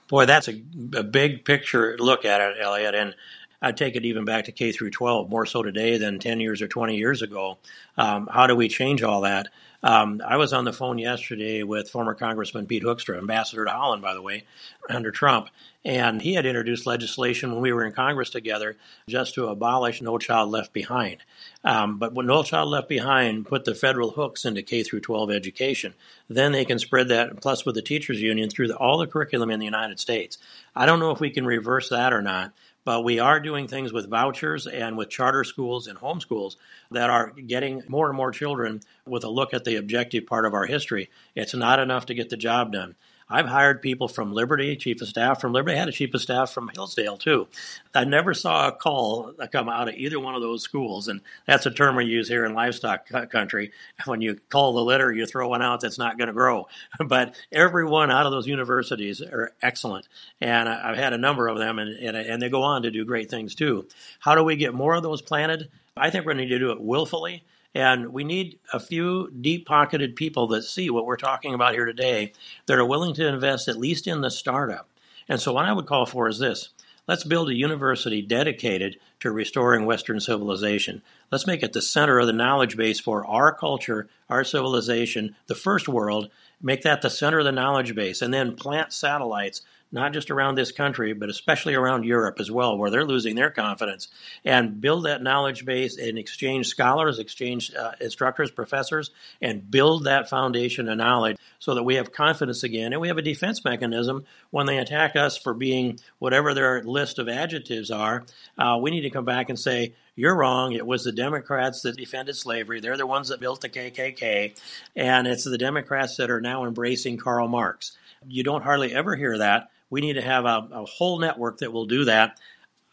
Boy, 0.08 0.26
that's 0.26 0.48
a, 0.48 0.62
a 0.94 1.02
big 1.02 1.44
picture 1.44 1.96
look 1.98 2.24
at 2.24 2.40
it, 2.40 2.56
Elliot. 2.60 2.94
And 2.94 3.14
I 3.62 3.72
take 3.72 3.94
it 3.94 4.04
even 4.04 4.24
back 4.24 4.46
to 4.46 4.52
K 4.52 4.72
through 4.72 4.90
12, 4.90 5.30
more 5.30 5.46
so 5.46 5.62
today 5.62 5.96
than 5.96 6.18
10 6.18 6.40
years 6.40 6.60
or 6.60 6.68
20 6.68 6.96
years 6.96 7.22
ago. 7.22 7.58
Um, 7.96 8.28
how 8.30 8.46
do 8.46 8.56
we 8.56 8.68
change 8.68 9.02
all 9.02 9.22
that? 9.22 9.48
Um, 9.82 10.22
I 10.24 10.36
was 10.36 10.52
on 10.52 10.64
the 10.64 10.72
phone 10.72 10.98
yesterday 10.98 11.62
with 11.62 11.90
former 11.90 12.14
Congressman 12.14 12.66
Pete 12.66 12.84
Hoekstra, 12.84 13.18
ambassador 13.18 13.64
to 13.64 13.70
Holland, 13.70 14.00
by 14.00 14.14
the 14.14 14.22
way, 14.22 14.44
under 14.88 15.10
Trump. 15.10 15.48
And 15.84 16.22
he 16.22 16.34
had 16.34 16.46
introduced 16.46 16.86
legislation 16.86 17.50
when 17.50 17.60
we 17.60 17.72
were 17.72 17.84
in 17.84 17.92
Congress 17.92 18.30
together 18.30 18.76
just 19.08 19.34
to 19.34 19.48
abolish 19.48 20.00
No 20.00 20.18
Child 20.18 20.50
Left 20.50 20.72
Behind. 20.72 21.18
Um, 21.64 21.98
but 21.98 22.14
when 22.14 22.26
No 22.26 22.44
Child 22.44 22.68
Left 22.68 22.88
Behind 22.88 23.44
put 23.44 23.64
the 23.64 23.74
federal 23.74 24.12
hooks 24.12 24.44
into 24.44 24.62
K 24.62 24.84
through 24.84 25.00
12 25.00 25.32
education, 25.32 25.94
then 26.28 26.52
they 26.52 26.64
can 26.64 26.78
spread 26.78 27.08
that, 27.08 27.40
plus 27.40 27.66
with 27.66 27.74
the 27.74 27.82
teachers 27.82 28.22
union, 28.22 28.48
through 28.48 28.68
the, 28.68 28.76
all 28.76 28.98
the 28.98 29.08
curriculum 29.08 29.50
in 29.50 29.58
the 29.58 29.66
United 29.66 29.98
States. 29.98 30.38
I 30.76 30.86
don't 30.86 31.00
know 31.00 31.10
if 31.10 31.18
we 31.18 31.30
can 31.30 31.44
reverse 31.44 31.88
that 31.88 32.12
or 32.12 32.22
not, 32.22 32.52
but 32.84 33.04
we 33.04 33.18
are 33.18 33.40
doing 33.40 33.68
things 33.68 33.92
with 33.92 34.10
vouchers 34.10 34.66
and 34.66 34.96
with 34.96 35.08
charter 35.08 35.44
schools 35.44 35.86
and 35.86 35.98
homeschools 35.98 36.56
that 36.90 37.10
are 37.10 37.30
getting 37.30 37.82
more 37.88 38.08
and 38.08 38.16
more 38.16 38.32
children 38.32 38.80
with 39.06 39.24
a 39.24 39.30
look 39.30 39.54
at 39.54 39.64
the 39.64 39.76
objective 39.76 40.26
part 40.26 40.46
of 40.46 40.54
our 40.54 40.66
history. 40.66 41.10
It's 41.34 41.54
not 41.54 41.78
enough 41.78 42.06
to 42.06 42.14
get 42.14 42.28
the 42.28 42.36
job 42.36 42.72
done. 42.72 42.94
I've 43.32 43.46
hired 43.46 43.80
people 43.80 44.08
from 44.08 44.34
Liberty, 44.34 44.76
chief 44.76 45.00
of 45.00 45.08
staff 45.08 45.40
from 45.40 45.52
Liberty. 45.52 45.74
I 45.74 45.78
had 45.78 45.88
a 45.88 45.92
chief 45.92 46.12
of 46.12 46.20
staff 46.20 46.52
from 46.52 46.70
Hillsdale 46.74 47.16
too. 47.16 47.48
I 47.94 48.04
never 48.04 48.34
saw 48.34 48.68
a 48.68 48.72
call 48.72 49.32
come 49.50 49.70
out 49.70 49.88
of 49.88 49.94
either 49.94 50.20
one 50.20 50.34
of 50.34 50.42
those 50.42 50.62
schools, 50.62 51.08
and 51.08 51.22
that's 51.46 51.64
a 51.64 51.70
term 51.70 51.96
we 51.96 52.04
use 52.04 52.28
here 52.28 52.44
in 52.44 52.52
livestock 52.52 53.08
country. 53.30 53.72
When 54.04 54.20
you 54.20 54.38
call 54.50 54.74
the 54.74 54.84
litter, 54.84 55.10
you 55.10 55.24
throw 55.24 55.48
one 55.48 55.62
out 55.62 55.80
that's 55.80 55.98
not 55.98 56.18
going 56.18 56.28
to 56.28 56.34
grow. 56.34 56.68
But 57.12 57.34
every 57.50 57.84
one 57.84 58.10
out 58.10 58.26
of 58.26 58.32
those 58.32 58.46
universities 58.46 59.20
are 59.22 59.52
excellent, 59.60 60.08
and 60.40 60.68
I've 60.68 60.96
had 60.96 61.12
a 61.12 61.18
number 61.18 61.48
of 61.48 61.58
them, 61.58 61.78
and, 61.78 61.90
and, 61.90 62.16
and 62.16 62.42
they 62.42 62.48
go 62.48 62.62
on 62.62 62.82
to 62.82 62.90
do 62.90 63.04
great 63.04 63.30
things 63.30 63.54
too. 63.54 63.86
How 64.20 64.34
do 64.34 64.44
we 64.44 64.56
get 64.56 64.74
more 64.74 64.94
of 64.94 65.02
those 65.02 65.22
planted? 65.22 65.68
I 65.96 66.10
think 66.10 66.24
we're 66.24 66.34
going 66.34 66.48
to 66.48 66.54
need 66.54 66.58
to 66.58 66.58
do 66.58 66.72
it 66.72 66.80
willfully 66.80 67.44
and 67.74 68.12
we 68.12 68.24
need 68.24 68.58
a 68.72 68.80
few 68.80 69.30
deep 69.40 69.66
pocketed 69.66 70.16
people 70.16 70.48
that 70.48 70.62
see 70.62 70.90
what 70.90 71.06
we're 71.06 71.16
talking 71.16 71.54
about 71.54 71.74
here 71.74 71.86
today 71.86 72.32
that 72.66 72.78
are 72.78 72.84
willing 72.84 73.14
to 73.14 73.26
invest 73.26 73.68
at 73.68 73.78
least 73.78 74.06
in 74.06 74.20
the 74.20 74.30
startup. 74.30 74.88
And 75.28 75.40
so, 75.40 75.52
what 75.52 75.64
I 75.64 75.72
would 75.72 75.86
call 75.86 76.06
for 76.06 76.28
is 76.28 76.38
this 76.38 76.70
let's 77.08 77.24
build 77.24 77.48
a 77.48 77.54
university 77.54 78.22
dedicated 78.22 78.96
to 79.20 79.30
restoring 79.30 79.86
Western 79.86 80.20
civilization. 80.20 81.02
Let's 81.30 81.46
make 81.46 81.62
it 81.62 81.72
the 81.72 81.82
center 81.82 82.18
of 82.18 82.26
the 82.26 82.32
knowledge 82.32 82.76
base 82.76 83.00
for 83.00 83.26
our 83.26 83.54
culture, 83.54 84.08
our 84.28 84.44
civilization, 84.44 85.34
the 85.46 85.54
first 85.54 85.88
world. 85.88 86.30
Make 86.60 86.82
that 86.82 87.02
the 87.02 87.10
center 87.10 87.40
of 87.40 87.44
the 87.44 87.52
knowledge 87.52 87.94
base, 87.94 88.22
and 88.22 88.32
then 88.32 88.54
plant 88.54 88.92
satellites 88.92 89.62
not 89.92 90.12
just 90.12 90.30
around 90.30 90.54
this 90.54 90.72
country, 90.72 91.12
but 91.12 91.28
especially 91.28 91.74
around 91.74 92.04
Europe 92.04 92.40
as 92.40 92.50
well, 92.50 92.76
where 92.76 92.90
they're 92.90 93.04
losing 93.04 93.36
their 93.36 93.50
confidence, 93.50 94.08
and 94.44 94.80
build 94.80 95.04
that 95.04 95.22
knowledge 95.22 95.64
base 95.64 95.98
and 95.98 96.18
exchange 96.18 96.66
scholars, 96.66 97.18
exchange 97.18 97.72
uh, 97.74 97.92
instructors, 98.00 98.50
professors, 98.50 99.10
and 99.40 99.70
build 99.70 100.04
that 100.04 100.30
foundation 100.30 100.88
of 100.88 100.96
knowledge 100.96 101.36
so 101.58 101.74
that 101.74 101.82
we 101.82 101.96
have 101.96 102.10
confidence 102.10 102.62
again 102.62 102.92
and 102.92 103.00
we 103.00 103.08
have 103.08 103.18
a 103.18 103.22
defense 103.22 103.64
mechanism 103.64 104.24
when 104.50 104.66
they 104.66 104.78
attack 104.78 105.14
us 105.14 105.36
for 105.36 105.54
being 105.54 105.98
whatever 106.18 106.54
their 106.54 106.82
list 106.82 107.18
of 107.18 107.28
adjectives 107.28 107.90
are. 107.90 108.24
Uh, 108.58 108.78
we 108.80 108.90
need 108.90 109.02
to 109.02 109.10
come 109.10 109.24
back 109.24 109.50
and 109.50 109.58
say, 109.58 109.92
you're 110.14 110.36
wrong. 110.36 110.72
It 110.72 110.86
was 110.86 111.04
the 111.04 111.12
Democrats 111.12 111.82
that 111.82 111.96
defended 111.96 112.36
slavery. 112.36 112.80
They're 112.80 112.96
the 112.96 113.06
ones 113.06 113.28
that 113.28 113.40
built 113.40 113.60
the 113.60 113.68
KKK. 113.68 114.58
And 114.94 115.26
it's 115.26 115.44
the 115.44 115.58
Democrats 115.58 116.16
that 116.16 116.30
are 116.30 116.40
now 116.40 116.64
embracing 116.64 117.16
Karl 117.16 117.48
Marx. 117.48 117.96
You 118.26 118.44
don't 118.44 118.62
hardly 118.62 118.94
ever 118.94 119.16
hear 119.16 119.38
that 119.38 119.70
we 119.92 120.00
need 120.00 120.14
to 120.14 120.22
have 120.22 120.46
a, 120.46 120.66
a 120.72 120.84
whole 120.86 121.18
network 121.18 121.58
that 121.58 121.70
will 121.70 121.84
do 121.84 122.06
that. 122.06 122.40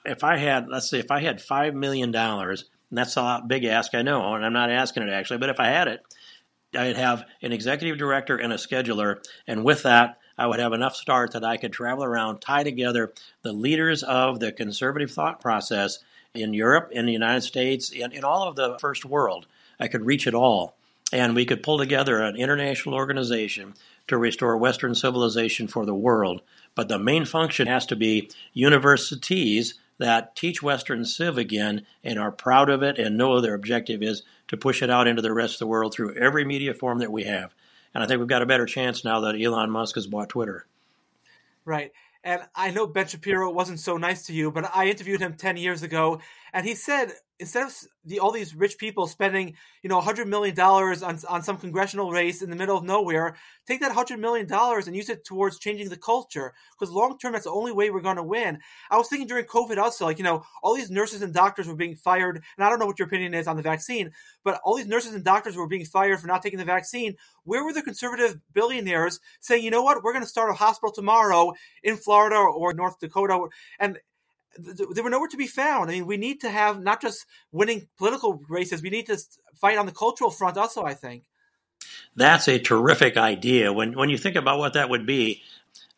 If 0.03 0.25
I 0.25 0.35
had, 0.35 0.67
let's 0.67 0.89
say, 0.89 0.99
if 0.99 1.11
I 1.11 1.21
had 1.21 1.39
$5 1.39 1.73
million, 1.73 2.13
and 2.13 2.57
that's 2.91 3.15
a 3.15 3.41
big 3.47 3.63
ask, 3.63 3.95
I 3.95 4.01
know, 4.01 4.35
and 4.35 4.45
I'm 4.45 4.51
not 4.51 4.69
asking 4.69 5.03
it 5.03 5.09
actually, 5.09 5.37
but 5.37 5.49
if 5.49 5.61
I 5.61 5.67
had 5.67 5.87
it, 5.87 6.03
I'd 6.75 6.97
have 6.97 7.23
an 7.41 7.53
executive 7.53 7.97
director 7.97 8.35
and 8.35 8.51
a 8.51 8.57
scheduler, 8.57 9.25
and 9.47 9.63
with 9.63 9.83
that, 9.83 10.19
I 10.37 10.47
would 10.47 10.59
have 10.59 10.73
enough 10.73 10.97
start 10.97 11.31
that 11.31 11.45
I 11.45 11.55
could 11.55 11.71
travel 11.71 12.03
around, 12.03 12.41
tie 12.41 12.63
together 12.63 13.13
the 13.43 13.53
leaders 13.53 14.03
of 14.03 14.41
the 14.41 14.51
conservative 14.51 15.11
thought 15.11 15.39
process 15.39 15.99
in 16.33 16.53
Europe, 16.53 16.89
in 16.91 17.05
the 17.05 17.13
United 17.13 17.41
States, 17.41 17.91
in, 17.91 18.11
in 18.11 18.25
all 18.25 18.45
of 18.45 18.57
the 18.57 18.77
first 18.79 19.05
world. 19.05 19.47
I 19.79 19.87
could 19.87 20.05
reach 20.05 20.27
it 20.27 20.35
all. 20.35 20.75
And 21.13 21.33
we 21.33 21.45
could 21.45 21.63
pull 21.63 21.77
together 21.77 22.21
an 22.21 22.35
international 22.35 22.93
organization 22.93 23.73
to 24.09 24.17
restore 24.17 24.57
Western 24.57 24.93
civilization 24.93 25.67
for 25.67 25.85
the 25.85 25.95
world. 25.95 26.41
But 26.75 26.87
the 26.87 26.99
main 26.99 27.25
function 27.25 27.67
has 27.67 27.85
to 27.87 27.95
be 27.95 28.29
universities 28.53 29.75
that 29.97 30.35
teach 30.35 30.63
Western 30.63 31.05
Civ 31.05 31.37
again 31.37 31.85
and 32.03 32.17
are 32.17 32.31
proud 32.31 32.69
of 32.69 32.83
it 32.83 32.97
and 32.97 33.17
know 33.17 33.41
their 33.41 33.53
objective 33.53 34.01
is 34.01 34.23
to 34.47 34.57
push 34.57 34.81
it 34.81 34.89
out 34.89 35.07
into 35.07 35.21
the 35.21 35.33
rest 35.33 35.55
of 35.55 35.59
the 35.59 35.67
world 35.67 35.93
through 35.93 36.15
every 36.15 36.45
media 36.45 36.73
form 36.73 36.99
that 36.99 37.11
we 37.11 37.23
have. 37.23 37.53
And 37.93 38.03
I 38.03 38.07
think 38.07 38.19
we've 38.19 38.27
got 38.27 38.41
a 38.41 38.47
better 38.47 38.65
chance 38.65 39.03
now 39.03 39.21
that 39.21 39.39
Elon 39.39 39.69
Musk 39.69 39.95
has 39.95 40.07
bought 40.07 40.29
Twitter. 40.29 40.65
Right. 41.65 41.91
And 42.23 42.41
I 42.55 42.71
know 42.71 42.87
Ben 42.87 43.07
Shapiro 43.07 43.51
wasn't 43.51 43.79
so 43.79 43.97
nice 43.97 44.25
to 44.27 44.33
you, 44.33 44.51
but 44.51 44.69
I 44.73 44.87
interviewed 44.87 45.21
him 45.21 45.35
10 45.35 45.57
years 45.57 45.83
ago, 45.83 46.19
and 46.53 46.65
he 46.65 46.75
said 46.75 47.11
instead 47.39 47.65
of 47.65 47.73
the, 48.03 48.19
all 48.19 48.31
these 48.31 48.53
rich 48.53 48.77
people 48.77 49.07
spending, 49.07 49.55
you 49.81 49.89
know, 49.89 50.01
hundred 50.01 50.27
million 50.27 50.55
dollars 50.55 51.01
on 51.01 51.19
on 51.27 51.41
some 51.41 51.57
congressional 51.57 52.11
race 52.11 52.41
in 52.41 52.49
the 52.49 52.55
middle 52.55 52.77
of 52.77 52.83
nowhere, 52.83 53.35
take 53.65 53.79
that 53.79 53.93
hundred 53.93 54.19
million 54.19 54.45
dollars 54.45 54.87
and 54.87 54.95
use 54.95 55.09
it 55.09 55.25
towards 55.25 55.57
changing 55.57 55.89
the 55.89 55.97
culture. 55.97 56.53
Because 56.77 56.93
long 56.93 57.17
term, 57.17 57.33
that's 57.33 57.45
the 57.45 57.51
only 57.51 57.71
way 57.71 57.89
we're 57.89 58.01
going 58.01 58.17
to 58.17 58.23
win. 58.23 58.59
I 58.91 58.97
was 58.97 59.07
thinking 59.07 59.27
during 59.27 59.45
COVID 59.45 59.77
also, 59.77 60.05
like 60.05 60.17
you 60.17 60.23
know, 60.23 60.43
all 60.61 60.75
these 60.75 60.91
nurses 60.91 61.21
and 61.21 61.33
doctors 61.33 61.67
were 61.67 61.75
being 61.75 61.95
fired, 61.95 62.43
and 62.57 62.65
I 62.65 62.69
don't 62.69 62.79
know 62.79 62.85
what 62.85 62.99
your 62.99 63.07
opinion 63.07 63.33
is 63.33 63.47
on 63.47 63.55
the 63.55 63.63
vaccine, 63.63 64.11
but 64.43 64.59
all 64.63 64.75
these 64.75 64.87
nurses 64.87 65.13
and 65.13 65.23
doctors 65.23 65.55
were 65.55 65.67
being 65.67 65.85
fired 65.85 66.19
for 66.19 66.27
not 66.27 66.41
taking 66.41 66.59
the 66.59 66.65
vaccine. 66.65 67.15
Where 67.43 67.63
were 67.63 67.73
the 67.73 67.81
conservative 67.81 68.37
billionaires 68.53 69.19
saying, 69.39 69.63
you 69.63 69.71
know 69.71 69.81
what, 69.81 70.03
we're 70.03 70.13
going 70.13 70.23
to 70.23 70.29
start 70.29 70.51
a 70.51 70.53
hospital 70.53 70.91
tomorrow 70.91 71.53
in 71.83 71.95
Florida 71.95 72.35
or 72.35 72.73
North 72.73 72.99
Dakota, 72.99 73.47
and 73.79 73.97
they 74.57 75.01
were 75.01 75.09
nowhere 75.09 75.27
to 75.27 75.37
be 75.37 75.47
found. 75.47 75.89
I 75.89 75.93
mean, 75.93 76.05
we 76.05 76.17
need 76.17 76.41
to 76.41 76.49
have 76.49 76.81
not 76.81 77.01
just 77.01 77.25
winning 77.51 77.87
political 77.97 78.41
races, 78.49 78.81
we 78.81 78.89
need 78.89 79.05
to 79.07 79.17
fight 79.55 79.77
on 79.77 79.85
the 79.85 79.91
cultural 79.91 80.31
front 80.31 80.57
also, 80.57 80.83
I 80.83 80.93
think. 80.93 81.23
That's 82.15 82.47
a 82.47 82.59
terrific 82.59 83.17
idea. 83.17 83.71
When, 83.71 83.93
when 83.93 84.09
you 84.09 84.17
think 84.17 84.35
about 84.35 84.59
what 84.59 84.73
that 84.73 84.89
would 84.89 85.05
be, 85.05 85.43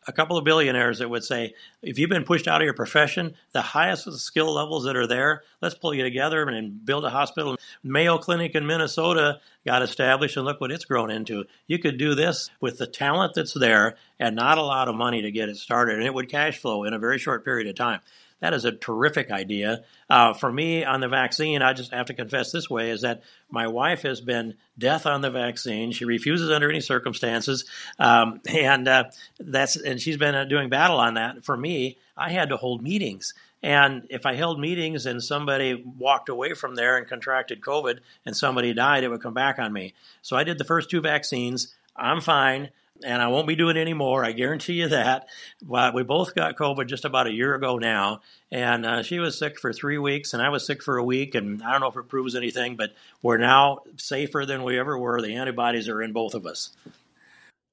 a 0.06 0.12
couple 0.12 0.36
of 0.36 0.44
billionaires 0.44 0.98
that 0.98 1.08
would 1.08 1.24
say, 1.24 1.54
if 1.80 1.98
you've 1.98 2.10
been 2.10 2.24
pushed 2.24 2.48
out 2.48 2.60
of 2.60 2.64
your 2.64 2.74
profession, 2.74 3.34
the 3.52 3.62
highest 3.62 4.06
of 4.06 4.12
the 4.12 4.18
skill 4.18 4.52
levels 4.52 4.84
that 4.84 4.96
are 4.96 5.06
there, 5.06 5.42
let's 5.60 5.76
pull 5.76 5.94
you 5.94 6.02
together 6.02 6.42
and 6.42 6.84
build 6.84 7.04
a 7.04 7.10
hospital. 7.10 7.56
Mayo 7.84 8.18
Clinic 8.18 8.54
in 8.54 8.66
Minnesota 8.66 9.40
got 9.64 9.82
established, 9.82 10.36
and 10.36 10.44
look 10.44 10.60
what 10.60 10.72
it's 10.72 10.84
grown 10.84 11.10
into. 11.10 11.44
You 11.68 11.78
could 11.78 11.98
do 11.98 12.14
this 12.14 12.50
with 12.60 12.78
the 12.78 12.86
talent 12.86 13.34
that's 13.34 13.54
there 13.54 13.96
and 14.18 14.34
not 14.34 14.58
a 14.58 14.62
lot 14.62 14.88
of 14.88 14.96
money 14.96 15.22
to 15.22 15.30
get 15.30 15.48
it 15.48 15.56
started, 15.56 15.96
and 15.96 16.04
it 16.04 16.14
would 16.14 16.28
cash 16.28 16.58
flow 16.58 16.82
in 16.82 16.94
a 16.94 16.98
very 16.98 17.18
short 17.18 17.44
period 17.44 17.68
of 17.68 17.76
time. 17.76 18.00
That 18.42 18.54
is 18.54 18.64
a 18.64 18.72
terrific 18.72 19.30
idea. 19.30 19.84
Uh, 20.10 20.34
for 20.34 20.50
me, 20.50 20.84
on 20.84 21.00
the 21.00 21.06
vaccine, 21.06 21.62
I 21.62 21.74
just 21.74 21.92
have 21.92 22.06
to 22.06 22.14
confess 22.14 22.50
this 22.50 22.68
way: 22.68 22.90
is 22.90 23.02
that 23.02 23.22
my 23.48 23.68
wife 23.68 24.02
has 24.02 24.20
been 24.20 24.54
death 24.76 25.06
on 25.06 25.20
the 25.20 25.30
vaccine. 25.30 25.92
She 25.92 26.04
refuses 26.04 26.50
under 26.50 26.68
any 26.68 26.80
circumstances, 26.80 27.64
um, 28.00 28.40
and 28.48 28.88
uh, 28.88 29.04
that's 29.38 29.76
and 29.76 30.00
she's 30.00 30.16
been 30.16 30.34
uh, 30.34 30.44
doing 30.44 30.70
battle 30.70 30.98
on 30.98 31.14
that. 31.14 31.44
For 31.44 31.56
me, 31.56 31.98
I 32.16 32.30
had 32.32 32.48
to 32.48 32.56
hold 32.56 32.82
meetings. 32.82 33.32
And 33.62 34.08
if 34.10 34.26
I 34.26 34.34
held 34.34 34.58
meetings 34.58 35.06
and 35.06 35.22
somebody 35.22 35.84
walked 35.96 36.28
away 36.28 36.54
from 36.54 36.74
there 36.74 36.96
and 36.96 37.06
contracted 37.06 37.60
COVID 37.60 38.00
and 38.26 38.36
somebody 38.36 38.74
died, 38.74 39.04
it 39.04 39.08
would 39.08 39.22
come 39.22 39.34
back 39.34 39.60
on 39.60 39.72
me. 39.72 39.94
So 40.20 40.36
I 40.36 40.42
did 40.42 40.58
the 40.58 40.64
first 40.64 40.90
two 40.90 41.00
vaccines. 41.00 41.72
I'm 41.94 42.20
fine 42.20 42.70
and 43.04 43.22
I 43.22 43.28
won't 43.28 43.46
be 43.46 43.56
doing 43.56 43.76
it 43.76 43.80
anymore. 43.80 44.24
I 44.24 44.32
guarantee 44.32 44.74
you 44.74 44.88
that. 44.88 45.28
But 45.62 45.94
we 45.94 46.02
both 46.02 46.34
got 46.34 46.56
COVID 46.56 46.86
just 46.86 47.04
about 47.04 47.26
a 47.26 47.32
year 47.32 47.54
ago 47.54 47.78
now, 47.78 48.20
and 48.50 48.84
uh, 48.86 49.02
she 49.02 49.18
was 49.18 49.38
sick 49.38 49.58
for 49.58 49.72
three 49.72 49.98
weeks, 49.98 50.34
and 50.34 50.42
I 50.42 50.48
was 50.48 50.66
sick 50.66 50.82
for 50.82 50.96
a 50.96 51.04
week. 51.04 51.34
And 51.34 51.62
I 51.62 51.72
don't 51.72 51.80
know 51.80 51.88
if 51.88 51.96
it 51.96 52.08
proves 52.08 52.34
anything, 52.34 52.76
but 52.76 52.92
we're 53.22 53.38
now 53.38 53.80
safer 53.96 54.44
than 54.46 54.62
we 54.62 54.78
ever 54.78 54.98
were. 54.98 55.20
The 55.20 55.34
antibodies 55.34 55.88
are 55.88 56.02
in 56.02 56.12
both 56.12 56.34
of 56.34 56.46
us. 56.46 56.70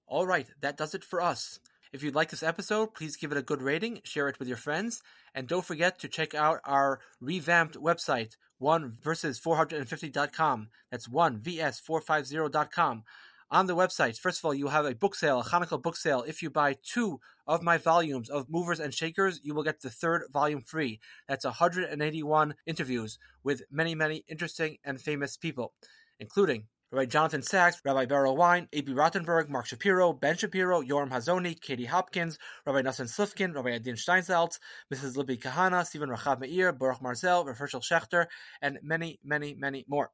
All 0.07 0.25
right, 0.25 0.47
that 0.61 0.77
does 0.77 0.95
it 0.95 1.03
for 1.03 1.21
us. 1.21 1.59
If 1.91 2.03
you 2.03 2.11
like 2.11 2.29
this 2.29 2.43
episode, 2.43 2.93
please 2.93 3.15
give 3.15 3.31
it 3.31 3.37
a 3.37 3.43
good 3.43 3.61
rating, 3.61 4.01
share 4.03 4.27
it 4.27 4.37
with 4.37 4.47
your 4.47 4.57
friends, 4.57 5.01
and 5.33 5.47
don't 5.47 5.65
forget 5.65 5.99
to 5.99 6.07
check 6.07 6.35
out 6.35 6.59
our 6.63 6.99
revamped 7.19 7.75
website, 7.75 8.35
one 8.59 8.97
versus 9.01 9.39
450.com. 9.39 10.69
That's 10.91 11.09
one 11.09 11.39
vs450.com 11.39 13.03
on 13.51 13.67
the 13.67 13.75
website. 13.75 14.17
First 14.17 14.39
of 14.39 14.45
all, 14.45 14.53
you'll 14.53 14.69
have 14.69 14.85
a 14.85 14.95
book 14.95 15.15
sale, 15.15 15.39
a 15.39 15.43
Hanukkah 15.43 15.81
book 15.81 15.97
sale. 15.97 16.23
If 16.27 16.41
you 16.41 16.49
buy 16.49 16.75
two 16.83 17.19
of 17.47 17.63
my 17.63 17.77
volumes 17.77 18.29
of 18.29 18.49
Movers 18.49 18.79
and 18.79 18.93
Shakers, 18.93 19.39
you 19.43 19.53
will 19.53 19.63
get 19.63 19.81
the 19.81 19.89
third 19.89 20.23
volume 20.31 20.61
free. 20.61 20.99
That's 21.27 21.45
181 21.45 22.55
interviews 22.65 23.17
with 23.43 23.63
many, 23.71 23.95
many 23.95 24.23
interesting 24.27 24.77
and 24.83 25.01
famous 25.01 25.37
people, 25.37 25.73
including 26.19 26.67
Rabbi 26.91 27.05
Jonathan 27.05 27.43
Sacks, 27.43 27.79
Rabbi 27.85 28.07
Berel 28.07 28.35
Wein, 28.35 28.67
A.B. 28.73 28.93
Rottenberg, 28.93 29.47
Mark 29.47 29.67
Shapiro, 29.67 30.11
Ben 30.11 30.35
Shapiro, 30.35 30.81
Yoram 30.81 31.11
Hazony, 31.11 31.59
Katie 31.59 31.85
Hopkins, 31.85 32.39
Rabbi 32.65 32.81
Nassim 32.81 33.07
Slifkin, 33.07 33.53
Rabbi 33.53 33.69
Adin 33.69 33.95
Steinsaltz, 33.95 34.57
Mrs. 34.91 35.15
Libby 35.15 35.37
Kahane, 35.37 35.83
Sivan 35.83 36.15
Rahav 36.15 36.39
Meir, 36.39 36.71
Baruch 36.71 36.99
Marzel, 36.99 37.45
Rav 37.45 37.57
Hershel 37.59 37.81
Schachter, 37.81 38.25
and 38.63 38.79
many, 38.81 39.19
many, 39.23 39.53
many 39.53 39.85
more. 39.87 40.09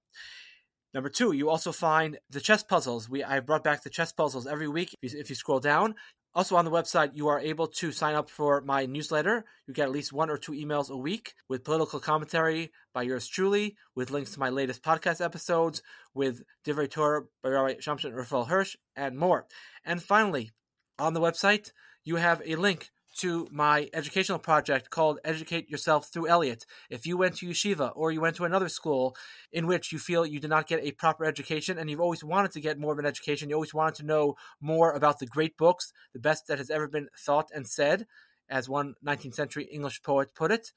Number 0.95 1.09
two, 1.09 1.33
you 1.33 1.49
also 1.49 1.73
find 1.73 2.19
the 2.29 2.39
chess 2.39 2.63
puzzles. 2.63 3.09
We 3.09 3.21
I 3.21 3.41
brought 3.41 3.65
back 3.65 3.83
the 3.83 3.89
chess 3.89 4.13
puzzles 4.13 4.47
every 4.47 4.69
week. 4.69 4.95
If 5.01 5.13
you, 5.13 5.19
if 5.19 5.29
you 5.29 5.35
scroll 5.35 5.59
down, 5.59 5.95
also 6.33 6.55
on 6.55 6.63
the 6.63 6.71
website, 6.71 7.11
you 7.15 7.27
are 7.27 7.37
able 7.37 7.67
to 7.67 7.91
sign 7.91 8.15
up 8.15 8.29
for 8.29 8.61
my 8.61 8.85
newsletter. 8.85 9.43
You 9.67 9.73
get 9.73 9.87
at 9.87 9.91
least 9.91 10.13
one 10.13 10.29
or 10.29 10.37
two 10.37 10.53
emails 10.53 10.89
a 10.89 10.95
week 10.95 11.33
with 11.49 11.65
political 11.65 11.99
commentary 11.99 12.71
by 12.93 13.01
yours 13.01 13.27
truly, 13.27 13.75
with 13.93 14.09
links 14.09 14.31
to 14.35 14.39
my 14.39 14.47
latest 14.47 14.83
podcast 14.83 15.19
episodes, 15.19 15.81
with 16.13 16.43
Divrei 16.65 16.89
Torah 16.89 17.23
by 17.43 17.49
Rabbi 17.49 17.73
Shamshin 17.73 18.15
Raphael 18.15 18.45
Hirsch, 18.45 18.77
and 18.95 19.17
more. 19.17 19.47
And 19.83 20.01
finally, 20.01 20.51
on 20.97 21.13
the 21.13 21.19
website, 21.19 21.71
you 22.05 22.15
have 22.15 22.41
a 22.45 22.55
link 22.55 22.91
to 23.15 23.47
my 23.51 23.89
educational 23.93 24.39
project 24.39 24.89
called 24.89 25.19
Educate 25.23 25.69
Yourself 25.69 26.07
Through 26.07 26.27
Elliot. 26.27 26.65
If 26.89 27.05
you 27.05 27.17
went 27.17 27.35
to 27.37 27.47
yeshiva 27.47 27.91
or 27.95 28.11
you 28.11 28.21
went 28.21 28.35
to 28.37 28.45
another 28.45 28.69
school 28.69 29.15
in 29.51 29.67
which 29.67 29.91
you 29.91 29.99
feel 29.99 30.25
you 30.25 30.39
did 30.39 30.49
not 30.49 30.67
get 30.67 30.83
a 30.83 30.91
proper 30.91 31.25
education 31.25 31.77
and 31.77 31.89
you've 31.89 32.01
always 32.01 32.23
wanted 32.23 32.51
to 32.51 32.61
get 32.61 32.79
more 32.79 32.93
of 32.93 32.99
an 32.99 33.05
education, 33.05 33.49
you 33.49 33.55
always 33.55 33.73
wanted 33.73 33.95
to 33.95 34.05
know 34.05 34.35
more 34.59 34.91
about 34.91 35.19
the 35.19 35.25
great 35.25 35.57
books, 35.57 35.93
the 36.13 36.19
best 36.19 36.47
that 36.47 36.57
has 36.57 36.69
ever 36.69 36.87
been 36.87 37.07
thought 37.17 37.49
and 37.53 37.67
said, 37.67 38.05
as 38.49 38.69
one 38.69 38.95
19th 39.05 39.35
century 39.35 39.63
English 39.65 40.01
poet 40.03 40.35
put 40.35 40.51
it, 40.51 40.71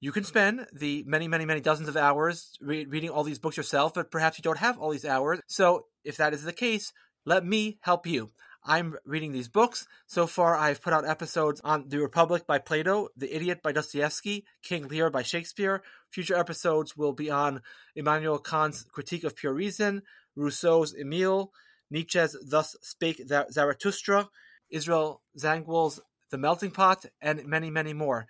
you 0.00 0.12
can 0.12 0.24
spend 0.24 0.66
the 0.72 1.02
many, 1.06 1.28
many, 1.28 1.44
many 1.44 1.60
dozens 1.60 1.88
of 1.88 1.96
hours 1.96 2.56
re- 2.60 2.84
reading 2.84 3.10
all 3.10 3.24
these 3.24 3.38
books 3.38 3.56
yourself, 3.56 3.94
but 3.94 4.10
perhaps 4.10 4.38
you 4.38 4.42
don't 4.42 4.58
have 4.58 4.78
all 4.78 4.90
these 4.90 5.04
hours. 5.04 5.40
So, 5.46 5.86
if 6.04 6.18
that 6.18 6.34
is 6.34 6.42
the 6.44 6.52
case, 6.52 6.92
let 7.24 7.44
me 7.44 7.78
help 7.80 8.06
you. 8.06 8.30
I'm 8.66 8.96
reading 9.04 9.32
these 9.32 9.48
books. 9.48 9.86
So 10.06 10.26
far, 10.26 10.56
I've 10.56 10.80
put 10.80 10.94
out 10.94 11.06
episodes 11.06 11.60
on 11.62 11.88
The 11.88 11.98
Republic 11.98 12.46
by 12.46 12.58
Plato, 12.58 13.08
The 13.14 13.34
Idiot 13.34 13.62
by 13.62 13.72
Dostoevsky, 13.72 14.46
King 14.62 14.88
Lear 14.88 15.10
by 15.10 15.22
Shakespeare. 15.22 15.82
Future 16.10 16.34
episodes 16.34 16.96
will 16.96 17.12
be 17.12 17.30
on 17.30 17.60
Immanuel 17.94 18.38
Kant's 18.38 18.84
Critique 18.84 19.24
of 19.24 19.36
Pure 19.36 19.52
Reason, 19.52 20.02
Rousseau's 20.34 20.94
Emile, 20.98 21.52
Nietzsche's 21.90 22.36
Thus 22.42 22.74
Spake 22.80 23.20
Zarathustra, 23.28 24.30
Israel 24.70 25.20
Zangwill's 25.38 26.00
The 26.30 26.38
Melting 26.38 26.70
Pot, 26.70 27.04
and 27.20 27.44
many, 27.44 27.68
many 27.70 27.92
more. 27.92 28.26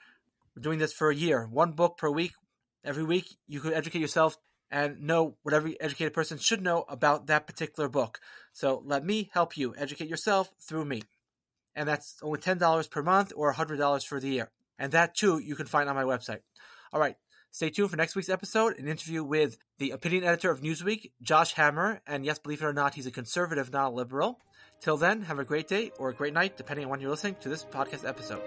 We're 0.57 0.63
doing 0.63 0.81
this 0.81 0.93
for 0.93 1.11
a 1.11 1.15
year, 1.15 1.47
one 1.47 1.73
book 1.73 1.97
per 1.97 2.11
week. 2.11 2.33
Every 2.85 3.05
week, 3.05 3.37
you 3.47 3.61
could 3.61 3.73
educate 3.73 4.01
yourself 4.01 4.37
and 4.75 5.01
know 5.03 5.37
what 5.43 5.55
every 5.55 5.81
educated 5.81 6.13
person 6.13 6.37
should 6.37 6.61
know 6.61 6.85
about 6.89 7.29
that 7.29 7.47
particular 7.47 7.89
book. 7.89 8.19
So 8.53 8.83
let 8.85 9.05
me 9.05 9.31
help 9.33 9.57
you 9.57 9.73
educate 9.79 10.09
yourself 10.09 10.51
through 10.61 10.85
me. 10.85 11.03
And 11.77 11.89
that's 11.89 12.17
only 12.23 12.41
$10 12.41 12.91
per 12.91 13.01
month 13.01 13.33
or 13.37 13.55
$100 13.55 14.05
for 14.05 14.19
the 14.19 14.29
year. 14.29 14.51
And 14.77 14.91
that 14.91 15.15
too 15.15 15.39
you 15.39 15.55
can 15.55 15.67
find 15.67 15.89
on 15.89 15.95
my 15.95 16.03
website. 16.03 16.41
All 16.93 16.99
right. 16.99 17.15
Stay 17.53 17.71
tuned 17.71 17.91
for 17.91 17.97
next 17.97 18.17
week's 18.17 18.29
episode, 18.29 18.77
an 18.77 18.89
interview 18.89 19.23
with 19.23 19.59
the 19.79 19.93
opinion 19.93 20.25
editor 20.25 20.51
of 20.51 20.61
Newsweek, 20.61 21.13
Josh 21.23 21.53
Hammer. 21.53 22.01
And 22.05 22.25
yes, 22.25 22.41
believe 22.41 22.61
it 22.61 22.67
or 22.67 22.73
not, 22.73 22.95
he's 22.95 23.07
a 23.07 23.13
conservative, 23.13 23.73
not 23.73 23.93
a 23.93 23.95
liberal. 23.95 24.41
Till 24.81 24.97
then, 24.97 25.23
have 25.23 25.39
a 25.39 25.45
great 25.45 25.69
day 25.69 25.93
or 26.01 26.09
a 26.09 26.15
great 26.15 26.35
night, 26.35 26.57
depending 26.57 26.87
on 26.87 26.91
when 26.91 27.01
you're 27.01 27.11
listening 27.11 27.37
to 27.43 27.49
this 27.49 27.65
podcast 27.65 28.07
episode. 28.09 28.43